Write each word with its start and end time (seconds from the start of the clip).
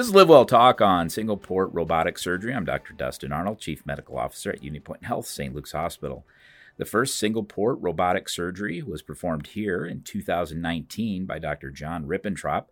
This 0.00 0.08
is 0.08 0.14
Live 0.14 0.30
Well 0.30 0.46
Talk 0.46 0.80
on 0.80 1.10
single 1.10 1.36
port 1.36 1.68
robotic 1.74 2.16
surgery. 2.18 2.54
I'm 2.54 2.64
Dr. 2.64 2.94
Dustin 2.94 3.32
Arnold, 3.32 3.58
Chief 3.58 3.84
Medical 3.84 4.16
Officer 4.16 4.50
at 4.50 4.62
UnityPoint 4.62 5.04
Health, 5.04 5.26
St. 5.26 5.54
Luke's 5.54 5.72
Hospital. 5.72 6.26
The 6.78 6.86
first 6.86 7.18
single 7.18 7.44
port 7.44 7.76
robotic 7.82 8.30
surgery 8.30 8.80
was 8.80 9.02
performed 9.02 9.48
here 9.48 9.84
in 9.84 10.00
2019 10.00 11.26
by 11.26 11.38
Dr. 11.38 11.70
John 11.70 12.06
Rippentrop, 12.06 12.68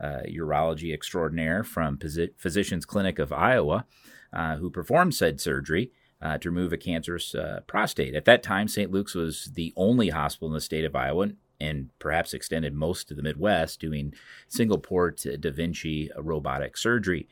uh, 0.00 0.22
urology 0.28 0.92
extraordinaire 0.92 1.62
from 1.62 1.98
Physicians 1.98 2.84
Clinic 2.84 3.20
of 3.20 3.32
Iowa, 3.32 3.86
uh, 4.32 4.56
who 4.56 4.68
performed 4.68 5.14
said 5.14 5.40
surgery. 5.40 5.92
Uh, 6.20 6.38
to 6.38 6.50
remove 6.50 6.72
a 6.72 6.76
cancerous 6.76 7.34
uh, 7.34 7.62
prostate. 7.66 8.14
At 8.14 8.26
that 8.26 8.44
time, 8.44 8.68
St. 8.68 8.92
Luke's 8.92 9.16
was 9.16 9.50
the 9.56 9.72
only 9.76 10.10
hospital 10.10 10.46
in 10.46 10.54
the 10.54 10.60
state 10.60 10.84
of 10.84 10.94
Iowa 10.94 11.30
and 11.62 11.90
perhaps 11.98 12.34
extended 12.34 12.74
most 12.74 13.08
to 13.08 13.14
the 13.14 13.22
Midwest 13.22 13.80
doing 13.80 14.12
single 14.48 14.78
port 14.78 15.24
Da 15.40 15.50
Vinci 15.50 16.10
robotic 16.18 16.76
surgery. 16.76 17.28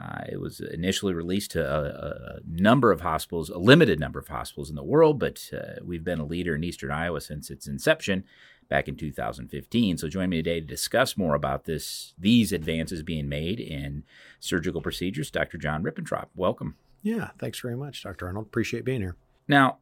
Uh, 0.00 0.22
it 0.30 0.40
was 0.40 0.60
initially 0.60 1.12
released 1.12 1.50
to 1.50 1.62
a, 1.62 2.36
a, 2.36 2.40
number 2.46 2.90
of 2.92 3.02
hospitals, 3.02 3.50
a 3.50 3.58
limited 3.58 4.00
number 4.00 4.18
of 4.18 4.28
hospitals 4.28 4.70
in 4.70 4.76
the 4.76 4.82
world, 4.82 5.18
but 5.18 5.50
uh, 5.52 5.80
we've 5.84 6.04
been 6.04 6.18
a 6.18 6.24
leader 6.24 6.54
in 6.54 6.64
Eastern 6.64 6.90
Iowa 6.90 7.20
since 7.20 7.50
its 7.50 7.66
inception 7.66 8.24
back 8.70 8.88
in 8.88 8.96
2015. 8.96 9.98
So 9.98 10.08
join 10.08 10.30
me 10.30 10.38
today 10.38 10.60
to 10.60 10.66
discuss 10.66 11.18
more 11.18 11.34
about 11.34 11.64
this, 11.64 12.14
these 12.18 12.52
advances 12.52 13.02
being 13.02 13.28
made 13.28 13.60
in 13.60 14.04
surgical 14.40 14.80
procedures. 14.80 15.30
Dr. 15.30 15.58
John 15.58 15.82
Rippentrop, 15.82 16.28
welcome. 16.34 16.76
Yeah, 17.02 17.30
thanks 17.38 17.60
very 17.60 17.76
much, 17.76 18.02
Dr. 18.02 18.26
Arnold. 18.28 18.46
Appreciate 18.46 18.86
being 18.86 19.02
here. 19.02 19.16
Now, 19.46 19.78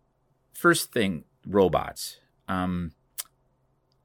first 0.53 0.91
thing, 0.91 1.23
robots. 1.47 2.17
Um, 2.49 2.93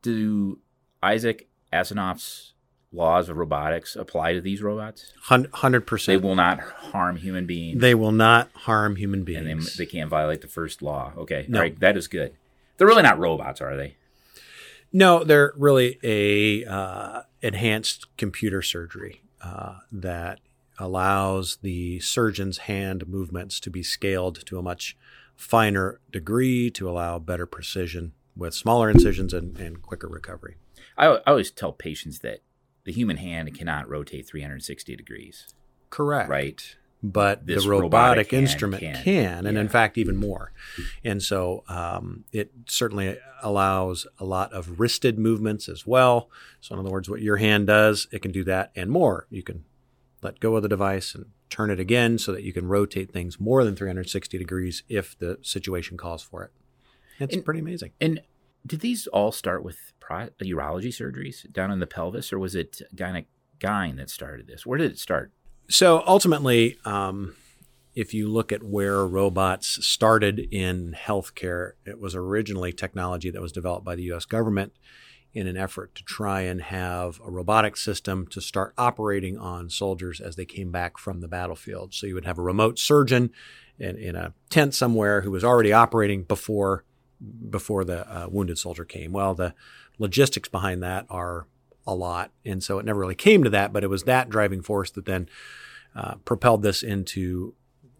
do 0.05 0.59
Isaac 1.04 1.48
Asimov's 1.74 2.54
laws 2.91 3.27
of 3.27 3.35
robotics 3.35 3.96
apply 3.96 4.34
to 4.34 4.41
these 4.41 4.62
robots? 4.62 5.13
Hundred 5.20 5.82
percent. 5.85 6.21
They 6.21 6.27
will 6.27 6.35
not 6.35 6.60
harm 6.60 7.18
human 7.18 7.46
beings. 7.46 7.82
They 7.82 7.96
will 7.96 8.13
not 8.13 8.49
harm 8.54 8.96
human 8.96 9.24
beings. 9.24 9.46
And 9.46 9.62
they, 9.62 9.85
they 9.85 9.91
can't 9.91 10.10
violate 10.10 10.41
the 10.41 10.48
first 10.48 10.82
law. 10.82 11.12
Okay, 11.18 11.46
no. 11.49 11.60
right. 11.60 11.77
That 11.79 11.98
is 11.98 12.07
good. 12.07 12.34
They're 12.77 12.88
really 12.88 13.04
not 13.04 13.20
robots, 13.20 13.60
are 13.62 13.76
they? 13.76 13.96
No, 14.94 15.24
they're 15.24 15.54
really 15.57 15.99
a 16.04 16.66
uh, 16.66 17.24
enhanced 17.41 18.07
computer 18.18 18.62
surgery 18.62 19.24
uh, 19.41 19.79
that 19.91 20.40
allows 20.77 21.57
the 21.62 21.99
surgeon's 21.99 22.60
hand 22.60 23.07
movements 23.07 23.60
to 23.62 23.70
be 23.70 23.84
scaled 23.84 24.46
to 24.46 24.57
a 24.57 24.62
much 24.62 24.96
finer 25.35 25.99
degree 26.12 26.70
to 26.72 26.90
allow 26.90 27.20
better 27.20 27.46
precision 27.46 28.13
with 28.36 28.54
smaller 28.54 28.90
incisions 28.90 29.34
and, 29.34 29.58
and 29.58 29.82
quicker 29.82 30.08
recovery. 30.08 30.55
I, 30.98 31.08
I 31.08 31.22
always 31.28 31.52
tell 31.52 31.72
patients 31.72 32.20
that 32.20 32.40
the 32.84 32.91
human 32.91 33.18
hand 33.18 33.54
cannot 33.58 33.90
rotate 33.90 34.28
360 34.28 34.96
degrees. 34.96 35.48
Correct. 35.90 36.30
Right. 36.30 36.76
But 37.04 37.46
this 37.46 37.63
the 37.63 37.70
robotic, 37.70 37.91
robotic 37.91 38.34
instrument 38.34 38.82
can, 38.82 39.04
can 39.04 39.46
and 39.46 39.56
yeah. 39.56 39.62
in 39.62 39.70
fact, 39.70 39.98
even 39.98 40.16
more. 40.16 40.54
And 41.04 41.22
so 41.22 41.63
um, 41.68 42.24
it 42.32 42.52
certainly 42.68 43.18
allows 43.44 44.08
a 44.20 44.26
lot 44.26 44.52
of 44.54 44.80
wristed 44.80 45.20
movements 45.20 45.70
as 45.70 45.86
well. 45.86 46.30
So, 46.62 46.74
in 46.74 46.80
other 46.80 46.90
words, 46.90 47.08
what 47.08 47.22
your 47.22 47.38
hand 47.38 47.68
does, 47.68 48.08
it 48.12 48.24
can 48.24 48.32
do 48.32 48.44
that 48.46 48.72
and 48.76 48.90
more. 48.90 49.28
You 49.30 49.44
can 49.44 49.66
let 50.24 50.40
go 50.40 50.56
of 50.56 50.63
the 50.63 50.70
device 50.70 51.13
and 51.13 51.28
turn 51.50 51.70
it 51.70 51.80
again 51.80 52.18
so 52.18 52.32
that 52.32 52.44
you 52.44 52.52
can 52.52 52.68
rotate 52.68 53.12
things 53.12 53.40
more 53.40 53.63
than 53.63 53.76
360 53.76 54.38
degrees 54.38 54.82
if 54.90 55.18
the 55.20 55.38
situation 55.44 55.98
calls 55.98 56.24
for 56.24 56.44
it. 56.44 56.52
It's 57.20 57.35
and, 57.35 57.46
pretty 57.46 57.60
amazing. 57.60 57.91
And 58.02 58.21
did 58.66 58.82
these 58.82 59.08
all 59.08 59.32
start 59.32 59.63
with 59.63 59.77
pro- 59.99 60.30
urology 60.41 60.88
surgeries 60.88 61.52
down 61.52 61.72
in 61.72 61.80
the 61.80 61.88
pelvis, 61.88 62.34
or 62.34 62.40
was 62.40 62.55
it 62.55 62.82
gyne 62.96 63.26
gyne 63.60 63.98
that 63.98 64.09
started 64.09 64.47
this? 64.47 64.66
Where 64.66 64.78
did 64.78 64.91
it 64.91 65.00
start? 65.00 65.31
So 65.67 66.03
ultimately, 66.06 66.78
um, 66.85 67.35
if 67.95 68.13
you 68.13 68.28
look 68.28 68.51
at 68.51 68.62
where 68.62 69.06
robots 69.06 69.85
started 69.85 70.39
in 70.51 70.95
healthcare, 70.97 71.72
it 71.85 72.00
was 72.00 72.13
originally 72.13 72.73
technology 72.73 73.31
that 73.31 73.41
was 73.41 73.51
developed 73.51 73.85
by 73.85 73.95
the 73.95 74.03
U.S. 74.03 74.25
government 74.25 74.73
in 75.34 75.47
an 75.47 75.57
effort 75.57 75.95
to 75.95 76.03
try 76.03 76.41
and 76.41 76.62
have 76.62 77.19
a 77.25 77.29
robotic 77.29 77.75
system 77.75 78.25
to 78.28 78.39
start 78.39 78.73
operating 78.78 79.38
on 79.38 79.69
soldiers 79.69 80.22
as 80.22 80.35
they 80.35 80.45
came 80.45 80.72
back 80.72 80.97
from 80.97 81.19
the 81.19 81.28
battlefield. 81.28 81.94
So 81.94 82.07
you 82.07 82.16
would 82.16 82.25
have 82.25 82.38
a 82.38 82.44
remote 82.44 82.79
surgeon 82.79 83.31
in, 83.78 83.97
in 83.97 84.16
a 84.16 84.34
tent 84.50 84.73
somewhere 84.73 85.22
who 85.22 85.31
was 85.31 85.44
already 85.44 85.73
operating 85.73 86.23
before 86.23 86.85
before 87.49 87.83
the 87.83 88.07
uh, 88.09 88.27
wounded 88.29 88.57
soldier 88.57 88.85
came. 88.85 89.11
Well, 89.11 89.33
the 89.33 89.53
logistics 89.97 90.49
behind 90.49 90.83
that 90.83 91.05
are 91.09 91.47
a 91.87 91.95
lot, 91.95 92.31
and 92.43 92.63
so 92.63 92.79
it 92.79 92.85
never 92.85 92.99
really 92.99 93.15
came 93.15 93.43
to 93.43 93.49
that. 93.51 93.73
But 93.73 93.83
it 93.83 93.89
was 93.89 94.03
that 94.03 94.29
driving 94.29 94.61
force 94.61 94.91
that 94.91 95.05
then 95.05 95.29
uh, 95.95 96.15
propelled 96.25 96.61
this 96.61 96.83
into 96.83 97.53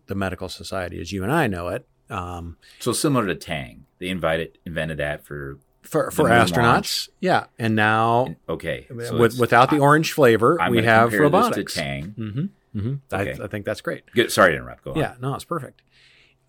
the 0.08 0.16
medical 0.16 0.50
society 0.50 1.00
as 1.00 1.12
you 1.12 1.24
and 1.24 1.32
I 1.32 1.48
know 1.48 1.70
it. 1.70 1.88
Um, 2.10 2.58
so 2.80 2.92
similar 2.92 3.26
to 3.28 3.36
Tang, 3.36 3.86
they 4.00 4.10
invited 4.10 4.58
invented 4.66 4.98
that 4.98 5.26
for 5.26 5.58
for, 5.82 6.12
for 6.12 6.26
astronauts. 6.26 6.58
Launch. 6.58 7.10
Yeah, 7.20 7.46
and 7.58 7.76
now 7.76 8.36
okay, 8.48 8.88
so 8.90 9.18
with, 9.18 9.40
without 9.40 9.70
the 9.70 9.80
orange 9.80 10.14
flavor, 10.14 10.60
I'm 10.62 10.72
we 10.72 10.84
have 10.84 11.14
robotics. 11.14 11.74
to 11.74 11.80
Tang. 11.80 12.16
Mm-hmm, 12.18 12.80
mm-hmm. 12.80 13.16
Okay. 13.16 13.42
I, 13.42 13.46
I, 13.46 13.48
think 13.48 13.66
that's 13.66 13.82
great. 13.82 14.04
Good. 14.14 14.32
Sorry 14.32 14.52
to 14.52 14.58
interrupt. 14.58 14.84
Go 14.84 14.92
on. 14.92 14.98
Yeah, 14.98 15.16
no, 15.20 15.36
it's 15.36 15.46
perfect. 15.46 15.82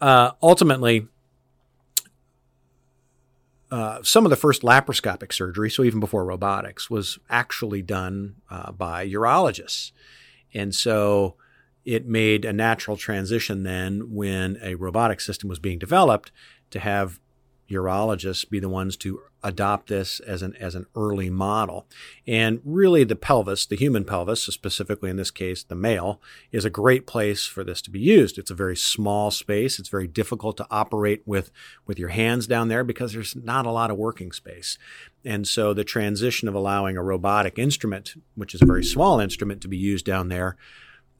Uh, 0.00 0.33
ultimately, 0.43 1.09
uh, 3.71 4.03
some 4.03 4.25
of 4.25 4.31
the 4.31 4.37
first 4.37 4.62
laparoscopic 4.62 5.32
surgery, 5.32 5.71
so 5.71 5.82
even 5.82 6.00
before 6.00 6.25
robotics, 6.25 6.88
was 6.88 7.19
actually 7.28 7.82
done 7.82 8.37
uh, 8.50 8.72
by 8.72 9.06
urologists. 9.09 9.93
And 10.54 10.75
so 10.75 11.37
it 11.84 12.06
made 12.06 12.44
a 12.44 12.53
natural 12.53 12.97
transition 12.97 13.62
then 13.62 14.12
when 14.12 14.59
a 14.62 14.75
robotic 14.75 15.21
system 15.21 15.49
was 15.49 15.59
being 15.59 15.78
developed 15.78 16.32
to 16.71 16.81
have 16.81 17.21
urologists 17.71 18.49
be 18.49 18.60
the 18.60 18.69
ones 18.69 18.97
to 18.99 19.21
adopt 19.43 19.88
this 19.88 20.19
as 20.21 20.43
an 20.43 20.54
as 20.56 20.75
an 20.75 20.87
early 20.97 21.31
model. 21.31 21.87
And 22.27 22.60
really 22.65 23.04
the 23.04 23.16
pelvis, 23.16 23.66
the 23.66 23.77
human 23.77 24.04
pelvis, 24.04 24.43
specifically 24.43 25.09
in 25.09 25.16
this 25.16 25.31
case 25.31 25.62
the 25.62 25.75
male, 25.75 26.21
is 26.50 26.65
a 26.65 26.71
great 26.71 27.06
place 27.06 27.47
for 27.47 27.62
this 27.62 27.81
to 27.82 27.91
be 27.91 28.00
used. 28.00 28.38
It's 28.38 28.50
a 28.50 28.54
very 28.54 28.77
small 28.77 29.31
space. 29.31 29.78
It's 29.78 29.88
very 29.88 30.09
difficult 30.09 30.56
to 30.59 30.66
operate 30.71 31.22
with 31.27 31.50
with 31.87 31.99
your 31.99 32.09
hands 32.09 32.47
down 32.47 32.69
there 32.69 32.84
because 32.84 33.12
there's 33.12 33.37
not 33.37 33.66
a 33.66 33.71
lot 33.71 33.91
of 33.91 33.97
working 33.97 34.33
space. 34.33 34.78
And 35.25 35.47
so 35.47 35.72
the 35.72 35.84
transition 35.84 36.48
of 36.48 36.54
allowing 36.54 36.97
a 36.97 37.03
robotic 37.03 37.59
instrument, 37.59 38.15
which 38.34 38.54
is 38.54 38.62
a 38.62 38.66
very 38.66 38.84
small 38.84 39.21
instrument 39.21 39.60
to 39.62 39.69
be 39.69 39.77
used 39.77 40.04
down 40.04 40.28
there, 40.28 40.56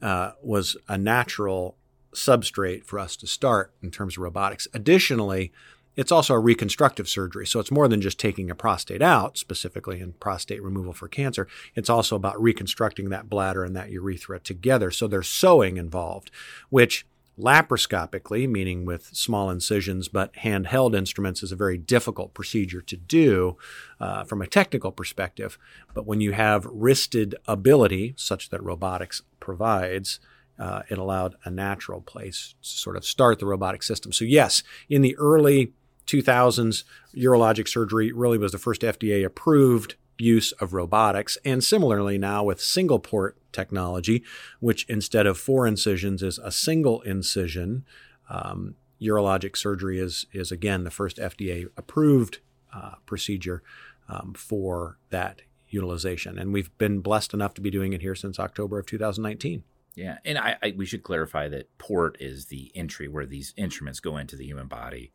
uh, 0.01 0.31
was 0.41 0.77
a 0.87 0.97
natural 0.97 1.77
substrate 2.13 2.83
for 2.83 2.99
us 2.99 3.15
to 3.17 3.27
start 3.27 3.73
in 3.81 3.91
terms 3.91 4.17
of 4.17 4.23
robotics. 4.23 4.67
Additionally, 4.73 5.51
it's 5.97 6.11
also 6.11 6.35
a 6.35 6.39
reconstructive 6.39 7.09
surgery. 7.09 7.45
So 7.45 7.59
it's 7.59 7.71
more 7.71 7.87
than 7.87 8.01
just 8.01 8.19
taking 8.19 8.49
a 8.49 8.55
prostate 8.55 9.01
out, 9.01 9.37
specifically 9.37 9.99
in 9.99 10.13
prostate 10.13 10.61
removal 10.61 10.93
for 10.93 11.07
cancer. 11.07 11.47
It's 11.75 11.89
also 11.89 12.15
about 12.15 12.41
reconstructing 12.41 13.09
that 13.09 13.29
bladder 13.29 13.65
and 13.65 13.75
that 13.75 13.89
urethra 13.89 14.39
together. 14.39 14.91
So 14.91 15.07
there's 15.07 15.27
sewing 15.27 15.77
involved, 15.77 16.29
which 16.69 17.05
laparoscopically, 17.39 18.49
meaning 18.49 18.85
with 18.85 19.05
small 19.13 19.49
incisions 19.49 20.07
but 20.07 20.33
handheld 20.33 20.95
instruments, 20.95 21.43
is 21.43 21.51
a 21.51 21.55
very 21.55 21.77
difficult 21.77 22.33
procedure 22.33 22.81
to 22.81 22.97
do 22.97 23.57
uh, 23.99 24.23
from 24.23 24.41
a 24.41 24.47
technical 24.47 24.91
perspective. 24.91 25.57
But 25.93 26.05
when 26.05 26.21
you 26.21 26.31
have 26.31 26.65
wristed 26.65 27.35
ability, 27.47 28.13
such 28.17 28.49
that 28.49 28.63
robotics 28.63 29.23
provides, 29.39 30.19
uh, 30.59 30.83
it 30.89 30.97
allowed 30.97 31.35
a 31.43 31.51
natural 31.51 32.01
place 32.01 32.55
to 32.61 32.69
sort 32.69 32.97
of 32.97 33.05
start 33.05 33.39
the 33.39 33.45
robotic 33.45 33.83
system. 33.83 34.11
So, 34.11 34.25
yes, 34.25 34.63
in 34.89 35.01
the 35.01 35.15
early 35.17 35.73
2000s, 36.07 36.83
urologic 37.15 37.67
surgery 37.67 38.11
really 38.11 38.37
was 38.37 38.51
the 38.51 38.57
first 38.57 38.81
FDA 38.81 39.25
approved 39.25 39.95
use 40.17 40.51
of 40.53 40.73
robotics. 40.73 41.37
And 41.45 41.63
similarly, 41.63 42.17
now 42.17 42.43
with 42.43 42.61
single 42.61 42.99
port 42.99 43.37
technology, 43.51 44.23
which 44.59 44.85
instead 44.89 45.27
of 45.27 45.37
four 45.37 45.67
incisions 45.67 46.23
is 46.23 46.39
a 46.39 46.51
single 46.51 47.01
incision, 47.01 47.85
um, 48.29 48.75
urologic 49.01 49.55
surgery 49.55 49.99
is, 49.99 50.25
is 50.31 50.51
again 50.51 50.83
the 50.83 50.91
first 50.91 51.17
FDA 51.17 51.67
approved 51.77 52.39
uh, 52.73 52.95
procedure 53.05 53.61
um, 54.09 54.33
for 54.33 54.97
that 55.09 55.41
utilization. 55.69 56.37
And 56.39 56.53
we've 56.53 56.75
been 56.77 57.01
blessed 57.01 57.33
enough 57.33 57.53
to 57.55 57.61
be 57.61 57.69
doing 57.69 57.93
it 57.93 58.01
here 58.01 58.15
since 58.15 58.39
October 58.39 58.79
of 58.79 58.85
2019. 58.85 59.63
Yeah, 59.95 60.19
and 60.23 60.37
I, 60.37 60.57
I, 60.61 60.73
we 60.77 60.85
should 60.85 61.01
clarify 61.01 61.47
that 61.47 61.75
port 61.79 62.17
is 62.19 62.45
the 62.45 62.71
entry 62.75 63.07
where 63.07 63.25
these 63.25 63.53
instruments 63.57 63.99
go 63.99 64.17
into 64.17 64.35
the 64.35 64.45
human 64.45 64.67
body. 64.67 65.11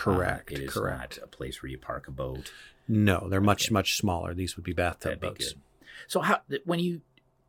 Correct. 0.00 0.50
Uh, 0.50 0.54
it 0.56 0.60
is 0.62 0.72
correct. 0.72 1.18
not 1.18 1.24
a 1.24 1.28
place 1.28 1.62
where 1.62 1.70
you 1.70 1.78
park 1.78 2.08
a 2.08 2.10
boat. 2.10 2.52
No, 2.88 3.28
they're 3.28 3.40
much 3.40 3.66
okay. 3.66 3.72
much 3.72 3.96
smaller. 3.96 4.34
These 4.34 4.56
would 4.56 4.64
be 4.64 4.72
bathtub 4.72 5.20
That'd 5.20 5.20
boats. 5.20 5.52
Be 5.52 5.60
so 6.06 6.20
how 6.20 6.40
when 6.64 6.80
you 6.80 7.02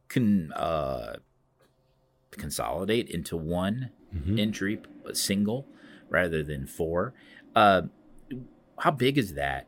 can 0.09 0.51
uh, 0.53 1.15
consolidate 2.31 3.09
into 3.09 3.37
one 3.37 3.91
mm-hmm. 4.13 4.37
entry, 4.37 4.81
single 5.13 5.65
rather 6.09 6.43
than 6.43 6.67
four, 6.67 7.13
uh, 7.55 7.83
how 8.79 8.91
big 8.91 9.17
is 9.17 9.33
that 9.35 9.67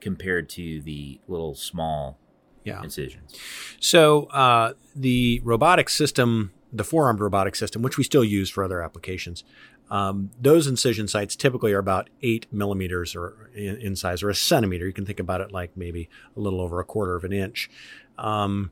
compared 0.00 0.48
to 0.48 0.80
the 0.80 1.20
little 1.28 1.54
small 1.54 2.18
yeah. 2.64 2.82
incisions. 2.82 3.34
So 3.80 4.24
uh, 4.26 4.74
the 4.96 5.40
robotic 5.44 5.88
system, 5.88 6.52
the 6.72 6.84
four-armed 6.84 7.20
robotic 7.20 7.54
system, 7.54 7.82
which 7.82 7.98
we 7.98 8.04
still 8.04 8.24
use 8.24 8.50
for 8.50 8.64
other 8.64 8.82
applications, 8.82 9.44
um, 9.92 10.30
those 10.40 10.66
incision 10.66 11.06
sites 11.06 11.36
typically 11.36 11.74
are 11.74 11.78
about 11.78 12.08
eight 12.22 12.46
millimeters 12.50 13.14
or 13.14 13.50
in, 13.54 13.76
in, 13.76 13.94
size, 13.94 14.22
or 14.22 14.30
a 14.30 14.34
centimeter. 14.34 14.86
You 14.86 14.92
can 14.94 15.04
think 15.04 15.20
about 15.20 15.42
it 15.42 15.52
like 15.52 15.76
maybe 15.76 16.08
a 16.34 16.40
little 16.40 16.62
over 16.62 16.80
a 16.80 16.84
quarter 16.84 17.14
of 17.14 17.24
an 17.24 17.32
inch. 17.34 17.68
Um, 18.16 18.70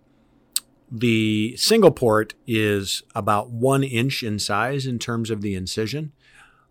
the 0.91 1.55
single 1.59 1.91
port 1.91 2.33
is 2.47 3.03
about 3.15 3.51
one 3.51 3.85
inch 3.85 4.23
in 4.23 4.39
size 4.39 4.87
in 4.87 4.99
terms 4.99 5.29
of 5.29 5.43
the 5.43 5.55
incision, 5.55 6.13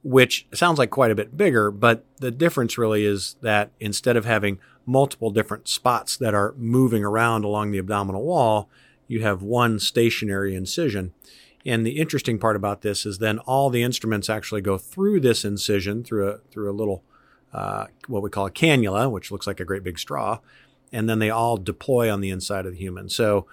which 0.04 0.48
sounds 0.52 0.80
like 0.80 0.90
quite 0.90 1.12
a 1.12 1.16
bit 1.16 1.38
bigger, 1.38 1.70
but 1.70 2.04
the 2.18 2.32
difference 2.32 2.76
really 2.76 3.06
is 3.06 3.36
that 3.44 3.70
instead 3.80 4.18
of 4.18 4.26
having 4.26 4.58
multiple 4.84 5.30
different 5.30 5.68
spots 5.68 6.18
that 6.18 6.34
are 6.34 6.56
moving 6.58 7.04
around 7.04 7.46
along 7.46 7.70
the 7.70 7.78
abdominal 7.78 8.24
wall, 8.24 8.68
you 9.08 9.22
have 9.22 9.44
one 9.44 9.78
stationary 9.78 10.56
incision. 10.56 11.14
And 11.66 11.86
the 11.86 11.98
interesting 12.00 12.40
part 12.40 12.56
about 12.56 12.82
this 12.82 13.06
is 13.06 13.18
then 13.18 13.40
all 13.40 13.70
the 13.70 13.84
instruments 13.84 14.30
actually 14.30 14.62
go 14.62 14.78
through 14.78 15.20
this 15.20 15.44
incision 15.44 16.04
through 16.04 16.30
a 16.30 16.38
through 16.52 16.72
a 16.72 16.74
little 16.74 17.04
uh, 17.54 17.88
what 18.08 18.24
we 18.24 18.30
call 18.30 18.46
a 18.46 18.52
cannula, 18.52 19.12
which 19.12 19.32
looks 19.32 19.48
like 19.48 19.60
a 19.60 19.66
great 19.66 19.84
big 19.84 20.00
straw, 20.00 20.40
and 20.92 21.10
then 21.10 21.20
they 21.20 21.30
all 21.30 21.58
deploy 21.58 22.12
on 22.12 22.22
the 22.22 22.30
inside 22.30 22.66
of 22.66 22.74
the 22.74 22.80
human. 22.80 23.10
So 23.10 23.46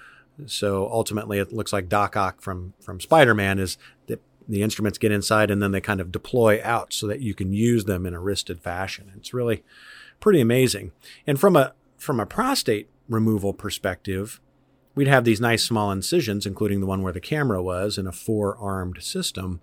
so 0.44 0.88
ultimately, 0.92 1.38
it 1.38 1.52
looks 1.52 1.72
like 1.72 1.88
Doc 1.88 2.16
Ock 2.16 2.40
from 2.40 2.74
from 2.80 3.00
Spider 3.00 3.34
Man 3.34 3.58
is 3.58 3.78
that 4.06 4.20
the 4.48 4.62
instruments 4.62 4.98
get 4.98 5.10
inside 5.10 5.50
and 5.50 5.60
then 5.60 5.72
they 5.72 5.80
kind 5.80 6.00
of 6.00 6.12
deploy 6.12 6.60
out 6.62 6.92
so 6.92 7.06
that 7.06 7.20
you 7.20 7.34
can 7.34 7.52
use 7.52 7.84
them 7.86 8.06
in 8.06 8.14
a 8.14 8.20
wristed 8.20 8.60
fashion. 8.60 9.12
It's 9.16 9.34
really 9.34 9.64
pretty 10.20 10.40
amazing. 10.40 10.92
And 11.26 11.40
from 11.40 11.56
a 11.56 11.72
from 11.96 12.20
a 12.20 12.26
prostate 12.26 12.88
removal 13.08 13.52
perspective, 13.52 14.40
we'd 14.96 15.06
have 15.06 15.24
these 15.24 15.40
nice 15.40 15.62
small 15.62 15.92
incisions, 15.92 16.46
including 16.46 16.80
the 16.80 16.86
one 16.86 17.02
where 17.02 17.12
the 17.12 17.20
camera 17.20 17.62
was, 17.62 17.98
in 17.98 18.08
a 18.08 18.12
four 18.12 18.56
armed 18.56 19.00
system. 19.00 19.60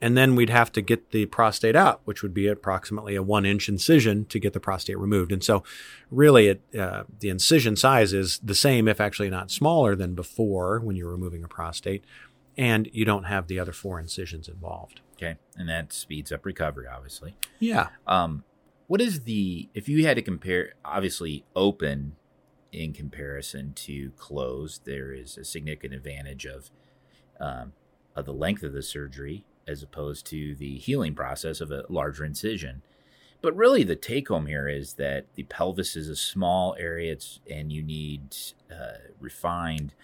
And 0.00 0.16
then 0.16 0.36
we'd 0.36 0.50
have 0.50 0.70
to 0.72 0.80
get 0.80 1.10
the 1.10 1.26
prostate 1.26 1.74
out, 1.74 2.02
which 2.04 2.22
would 2.22 2.32
be 2.32 2.46
approximately 2.46 3.16
a 3.16 3.22
one 3.22 3.44
inch 3.44 3.68
incision 3.68 4.26
to 4.26 4.38
get 4.38 4.52
the 4.52 4.60
prostate 4.60 4.96
removed. 4.96 5.32
And 5.32 5.42
so, 5.42 5.64
really, 6.08 6.46
it, 6.46 6.62
uh, 6.78 7.02
the 7.18 7.30
incision 7.30 7.74
size 7.74 8.12
is 8.12 8.38
the 8.38 8.54
same, 8.54 8.86
if 8.86 9.00
actually 9.00 9.30
not 9.30 9.50
smaller 9.50 9.96
than 9.96 10.14
before 10.14 10.78
when 10.78 10.94
you're 10.94 11.10
removing 11.10 11.42
a 11.42 11.48
prostate. 11.48 12.04
And 12.56 12.88
you 12.92 13.04
don't 13.04 13.24
have 13.24 13.48
the 13.48 13.58
other 13.58 13.72
four 13.72 13.98
incisions 13.98 14.48
involved. 14.48 15.00
Okay. 15.16 15.36
And 15.56 15.68
that 15.68 15.92
speeds 15.92 16.30
up 16.30 16.44
recovery, 16.46 16.86
obviously. 16.86 17.34
Yeah. 17.58 17.88
Um, 18.06 18.44
what 18.86 19.00
is 19.00 19.22
the, 19.22 19.68
if 19.74 19.88
you 19.88 20.06
had 20.06 20.16
to 20.16 20.22
compare, 20.22 20.74
obviously, 20.84 21.44
open 21.56 22.16
in 22.72 22.92
comparison 22.92 23.72
to 23.74 24.10
closed, 24.16 24.84
there 24.84 25.12
is 25.12 25.36
a 25.36 25.44
significant 25.44 25.94
advantage 25.94 26.44
of 26.44 26.70
um, 27.40 27.72
of 28.16 28.26
the 28.26 28.32
length 28.32 28.62
of 28.62 28.72
the 28.72 28.82
surgery 28.82 29.44
as 29.66 29.82
opposed 29.82 30.26
to 30.26 30.54
the 30.54 30.78
healing 30.78 31.14
process 31.14 31.60
of 31.60 31.70
a 31.70 31.84
larger 31.88 32.24
incision. 32.24 32.82
But 33.40 33.54
really, 33.54 33.84
the 33.84 33.94
take 33.94 34.28
home 34.28 34.46
here 34.46 34.66
is 34.66 34.94
that 34.94 35.26
the 35.36 35.44
pelvis 35.44 35.94
is 35.94 36.08
a 36.08 36.16
small 36.16 36.74
area, 36.78 37.16
and 37.48 37.70
you 37.70 37.82
need 37.82 38.36
uh, 38.72 39.12
refined 39.20 39.94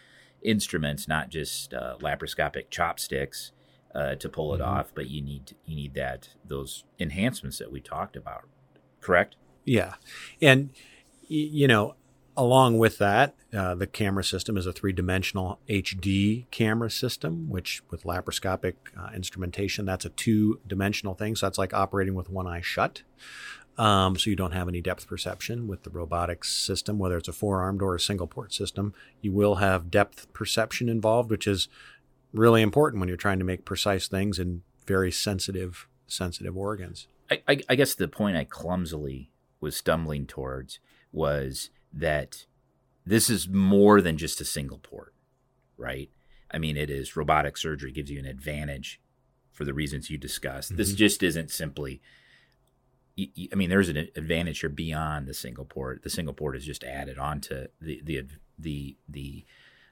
instruments, 0.42 1.08
not 1.08 1.30
just 1.30 1.74
uh, 1.74 1.96
laparoscopic 2.00 2.70
chopsticks, 2.70 3.50
uh, 3.92 4.14
to 4.16 4.28
pull 4.28 4.54
it 4.54 4.58
mm-hmm. 4.60 4.70
off. 4.70 4.92
But 4.94 5.10
you 5.10 5.20
need 5.20 5.56
you 5.64 5.74
need 5.74 5.94
that 5.94 6.28
those 6.44 6.84
enhancements 7.00 7.58
that 7.58 7.72
we 7.72 7.80
talked 7.80 8.14
about. 8.14 8.44
Correct? 9.00 9.34
Yeah, 9.64 9.94
and 10.40 10.70
you 11.26 11.66
know 11.66 11.96
Along 12.36 12.78
with 12.78 12.98
that, 12.98 13.36
uh, 13.56 13.76
the 13.76 13.86
camera 13.86 14.24
system 14.24 14.56
is 14.56 14.66
a 14.66 14.72
three 14.72 14.92
dimensional 14.92 15.60
HD 15.68 16.50
camera 16.50 16.90
system, 16.90 17.48
which 17.48 17.82
with 17.90 18.02
laparoscopic 18.02 18.74
uh, 18.98 19.10
instrumentation, 19.14 19.84
that's 19.84 20.04
a 20.04 20.08
two 20.10 20.58
dimensional 20.66 21.14
thing. 21.14 21.36
So 21.36 21.46
that's 21.46 21.58
like 21.58 21.72
operating 21.72 22.14
with 22.14 22.28
one 22.28 22.48
eye 22.48 22.60
shut. 22.60 23.02
Um, 23.76 24.16
so 24.16 24.30
you 24.30 24.36
don't 24.36 24.52
have 24.52 24.68
any 24.68 24.80
depth 24.80 25.06
perception 25.06 25.66
with 25.66 25.82
the 25.82 25.90
robotics 25.90 26.50
system, 26.50 26.98
whether 26.98 27.16
it's 27.16 27.28
a 27.28 27.32
four 27.32 27.62
armed 27.62 27.82
or 27.82 27.94
a 27.94 28.00
single 28.00 28.26
port 28.26 28.52
system. 28.52 28.94
You 29.20 29.32
will 29.32 29.56
have 29.56 29.90
depth 29.90 30.32
perception 30.32 30.88
involved, 30.88 31.30
which 31.30 31.46
is 31.46 31.68
really 32.32 32.62
important 32.62 33.00
when 33.00 33.08
you're 33.08 33.16
trying 33.16 33.38
to 33.38 33.44
make 33.44 33.64
precise 33.64 34.08
things 34.08 34.38
in 34.38 34.62
very 34.86 35.10
sensitive, 35.10 35.88
sensitive 36.06 36.56
organs. 36.56 37.06
I, 37.30 37.42
I, 37.48 37.60
I 37.70 37.74
guess 37.74 37.94
the 37.94 38.08
point 38.08 38.36
I 38.36 38.44
clumsily 38.44 39.30
was 39.60 39.76
stumbling 39.76 40.26
towards 40.26 40.78
was 41.12 41.70
that 41.94 42.46
this 43.06 43.30
is 43.30 43.48
more 43.48 44.00
than 44.00 44.18
just 44.18 44.40
a 44.40 44.44
single 44.44 44.78
port, 44.78 45.14
right? 45.76 46.10
I 46.50 46.58
mean, 46.58 46.76
it 46.76 46.90
is 46.90 47.16
robotic 47.16 47.56
surgery 47.56 47.92
gives 47.92 48.10
you 48.10 48.18
an 48.18 48.26
advantage 48.26 49.00
for 49.52 49.64
the 49.64 49.74
reasons 49.74 50.10
you 50.10 50.18
discussed. 50.18 50.70
Mm-hmm. 50.70 50.78
This 50.78 50.92
just 50.94 51.22
isn't 51.22 51.50
simply. 51.50 52.00
I 53.16 53.54
mean, 53.54 53.70
there's 53.70 53.88
an 53.88 54.08
advantage 54.16 54.60
here 54.60 54.68
beyond 54.68 55.28
the 55.28 55.34
single 55.34 55.64
port. 55.64 56.02
The 56.02 56.10
single 56.10 56.34
port 56.34 56.56
is 56.56 56.64
just 56.64 56.82
added 56.82 57.18
on 57.18 57.40
to 57.42 57.70
the 57.80 58.00
the 58.04 58.22
the 58.58 58.96
the 59.08 59.44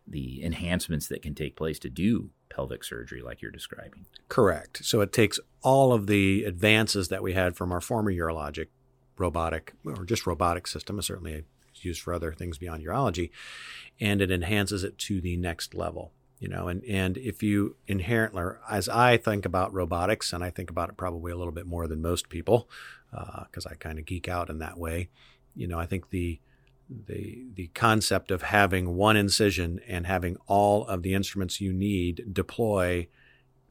the 0.05 0.45
enhancements 0.45 1.07
that 1.07 1.23
can 1.23 1.35
take 1.35 1.55
place 1.55 1.79
to 1.79 1.89
do 1.89 2.31
pelvic 2.51 2.83
surgery, 2.83 3.23
like 3.23 3.41
you're 3.41 3.53
describing. 3.53 4.07
Correct. 4.29 4.85
So 4.85 5.01
it 5.01 5.13
takes 5.13 5.39
all 5.63 5.93
of 5.93 6.09
the 6.09 6.45
advances 6.45 7.09
that 7.09 7.23
we 7.23 7.35
had 7.35 7.57
from 7.57 7.71
our 7.71 7.81
former 7.81 8.13
urologic 8.13 8.67
robotic 9.17 9.75
or 9.85 10.05
just 10.05 10.27
robotic 10.27 10.67
system, 10.67 11.01
certainly 11.01 11.45
used 11.85 12.03
for 12.03 12.13
other 12.13 12.33
things 12.33 12.59
beyond 12.59 12.85
urology, 12.85 13.31
and 14.01 14.21
it 14.21 14.31
enhances 14.31 14.85
it 14.85 14.99
to 14.99 15.21
the 15.21 15.37
next 15.37 15.75
level. 15.75 16.13
You 16.39 16.49
know, 16.49 16.67
and 16.67 16.83
and 16.85 17.17
if 17.19 17.43
you 17.43 17.77
inherently, 17.87 18.43
as 18.69 18.89
I 18.89 19.17
think 19.17 19.47
about 19.47 19.73
robotics, 19.73 20.33
and 20.33 20.43
I 20.43 20.51
think 20.51 20.71
about 20.71 20.89
it 20.89 20.97
probably 20.97 21.31
a 21.31 21.37
little 21.37 21.53
bit 21.53 21.67
more 21.67 21.87
than 21.87 22.03
most 22.03 22.29
people, 22.29 22.69
because 23.11 23.67
uh, 23.67 23.71
I 23.71 23.75
kind 23.75 23.99
of 23.99 24.07
geek 24.07 24.27
out 24.27 24.51
in 24.51 24.59
that 24.59 24.77
way. 24.77 25.09
You 25.55 25.69
know, 25.69 25.79
I 25.79 25.87
think 25.87 26.11
the 26.11 26.41
the 27.07 27.45
the 27.55 27.69
concept 27.69 28.31
of 28.31 28.43
having 28.43 28.97
one 28.97 29.17
incision 29.17 29.81
and 29.87 30.07
having 30.07 30.37
all 30.47 30.87
of 30.87 31.03
the 31.03 31.15
instruments 31.15 31.61
you 31.61 31.73
need 31.73 32.25
deploy 32.33 33.07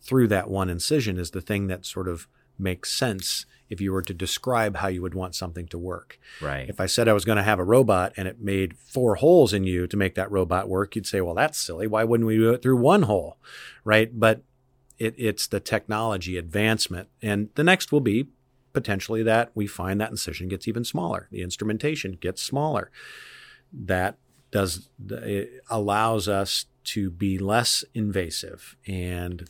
through 0.01 0.27
that 0.29 0.49
one 0.49 0.69
incision 0.69 1.17
is 1.17 1.31
the 1.31 1.41
thing 1.41 1.67
that 1.67 1.85
sort 1.85 2.07
of 2.07 2.27
makes 2.57 2.93
sense 2.93 3.45
if 3.71 3.79
you 3.79 3.93
were 3.93 4.01
to 4.01 4.13
describe 4.13 4.75
how 4.75 4.89
you 4.89 5.01
would 5.01 5.15
want 5.15 5.33
something 5.33 5.65
to 5.69 5.77
work. 5.77 6.19
Right. 6.41 6.69
If 6.69 6.79
I 6.79 6.85
said 6.85 7.07
I 7.07 7.13
was 7.13 7.25
going 7.25 7.37
to 7.37 7.43
have 7.43 7.57
a 7.57 7.63
robot 7.63 8.13
and 8.17 8.27
it 8.27 8.41
made 8.41 8.77
four 8.77 9.15
holes 9.15 9.53
in 9.53 9.63
you 9.63 9.87
to 9.87 9.97
make 9.97 10.13
that 10.15 10.29
robot 10.29 10.67
work, 10.67 10.95
you'd 10.95 11.07
say, 11.07 11.21
well, 11.21 11.33
that's 11.33 11.57
silly. 11.57 11.87
Why 11.87 12.03
wouldn't 12.03 12.27
we 12.27 12.35
do 12.35 12.51
it 12.51 12.61
through 12.61 12.77
one 12.77 13.03
hole? 13.03 13.37
Right. 13.85 14.19
But 14.19 14.43
it, 14.99 15.15
it's 15.17 15.47
the 15.47 15.61
technology 15.61 16.37
advancement. 16.37 17.07
And 17.21 17.49
the 17.55 17.63
next 17.63 17.93
will 17.93 18.01
be 18.01 18.27
potentially 18.73 19.23
that 19.23 19.51
we 19.55 19.67
find 19.67 19.99
that 20.01 20.11
incision 20.11 20.49
gets 20.49 20.67
even 20.67 20.83
smaller. 20.83 21.29
The 21.31 21.41
instrumentation 21.41 22.17
gets 22.19 22.41
smaller. 22.41 22.91
That 23.71 24.17
does 24.51 24.89
it 25.09 25.63
allows 25.69 26.27
us 26.27 26.65
to 26.83 27.09
be 27.09 27.37
less 27.37 27.85
invasive 27.93 28.75
and 28.85 29.47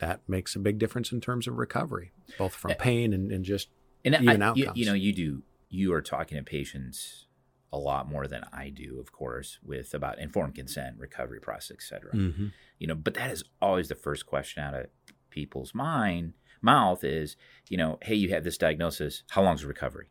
that 0.00 0.20
makes 0.28 0.54
a 0.56 0.58
big 0.58 0.78
difference 0.78 1.12
in 1.12 1.20
terms 1.20 1.46
of 1.46 1.58
recovery, 1.58 2.12
both 2.38 2.54
from 2.54 2.72
pain 2.74 3.12
and, 3.12 3.30
and 3.32 3.44
just 3.44 3.68
and 4.04 4.14
even 4.14 4.42
I, 4.42 4.46
outcomes. 4.46 4.66
You, 4.66 4.72
you 4.74 4.86
know, 4.86 4.94
you 4.94 5.12
do 5.12 5.42
you 5.68 5.92
are 5.92 6.02
talking 6.02 6.38
to 6.38 6.44
patients 6.44 7.26
a 7.72 7.78
lot 7.78 8.08
more 8.08 8.26
than 8.26 8.44
I 8.52 8.70
do, 8.70 8.98
of 8.98 9.12
course, 9.12 9.58
with 9.62 9.92
about 9.92 10.18
informed 10.18 10.54
consent, 10.54 10.96
recovery 10.98 11.40
process, 11.40 11.76
etc. 11.76 12.12
Mm-hmm. 12.12 12.46
You 12.78 12.86
know, 12.86 12.94
but 12.94 13.14
that 13.14 13.30
is 13.30 13.44
always 13.60 13.88
the 13.88 13.94
first 13.94 14.26
question 14.26 14.62
out 14.62 14.74
of 14.74 14.86
people's 15.30 15.74
mind 15.74 16.32
mouth 16.62 17.04
is, 17.04 17.36
you 17.68 17.76
know, 17.76 17.98
hey, 18.02 18.14
you 18.14 18.30
have 18.30 18.44
this 18.44 18.58
diagnosis. 18.58 19.22
How 19.30 19.42
long's 19.42 19.62
the 19.62 19.68
recovery? 19.68 20.08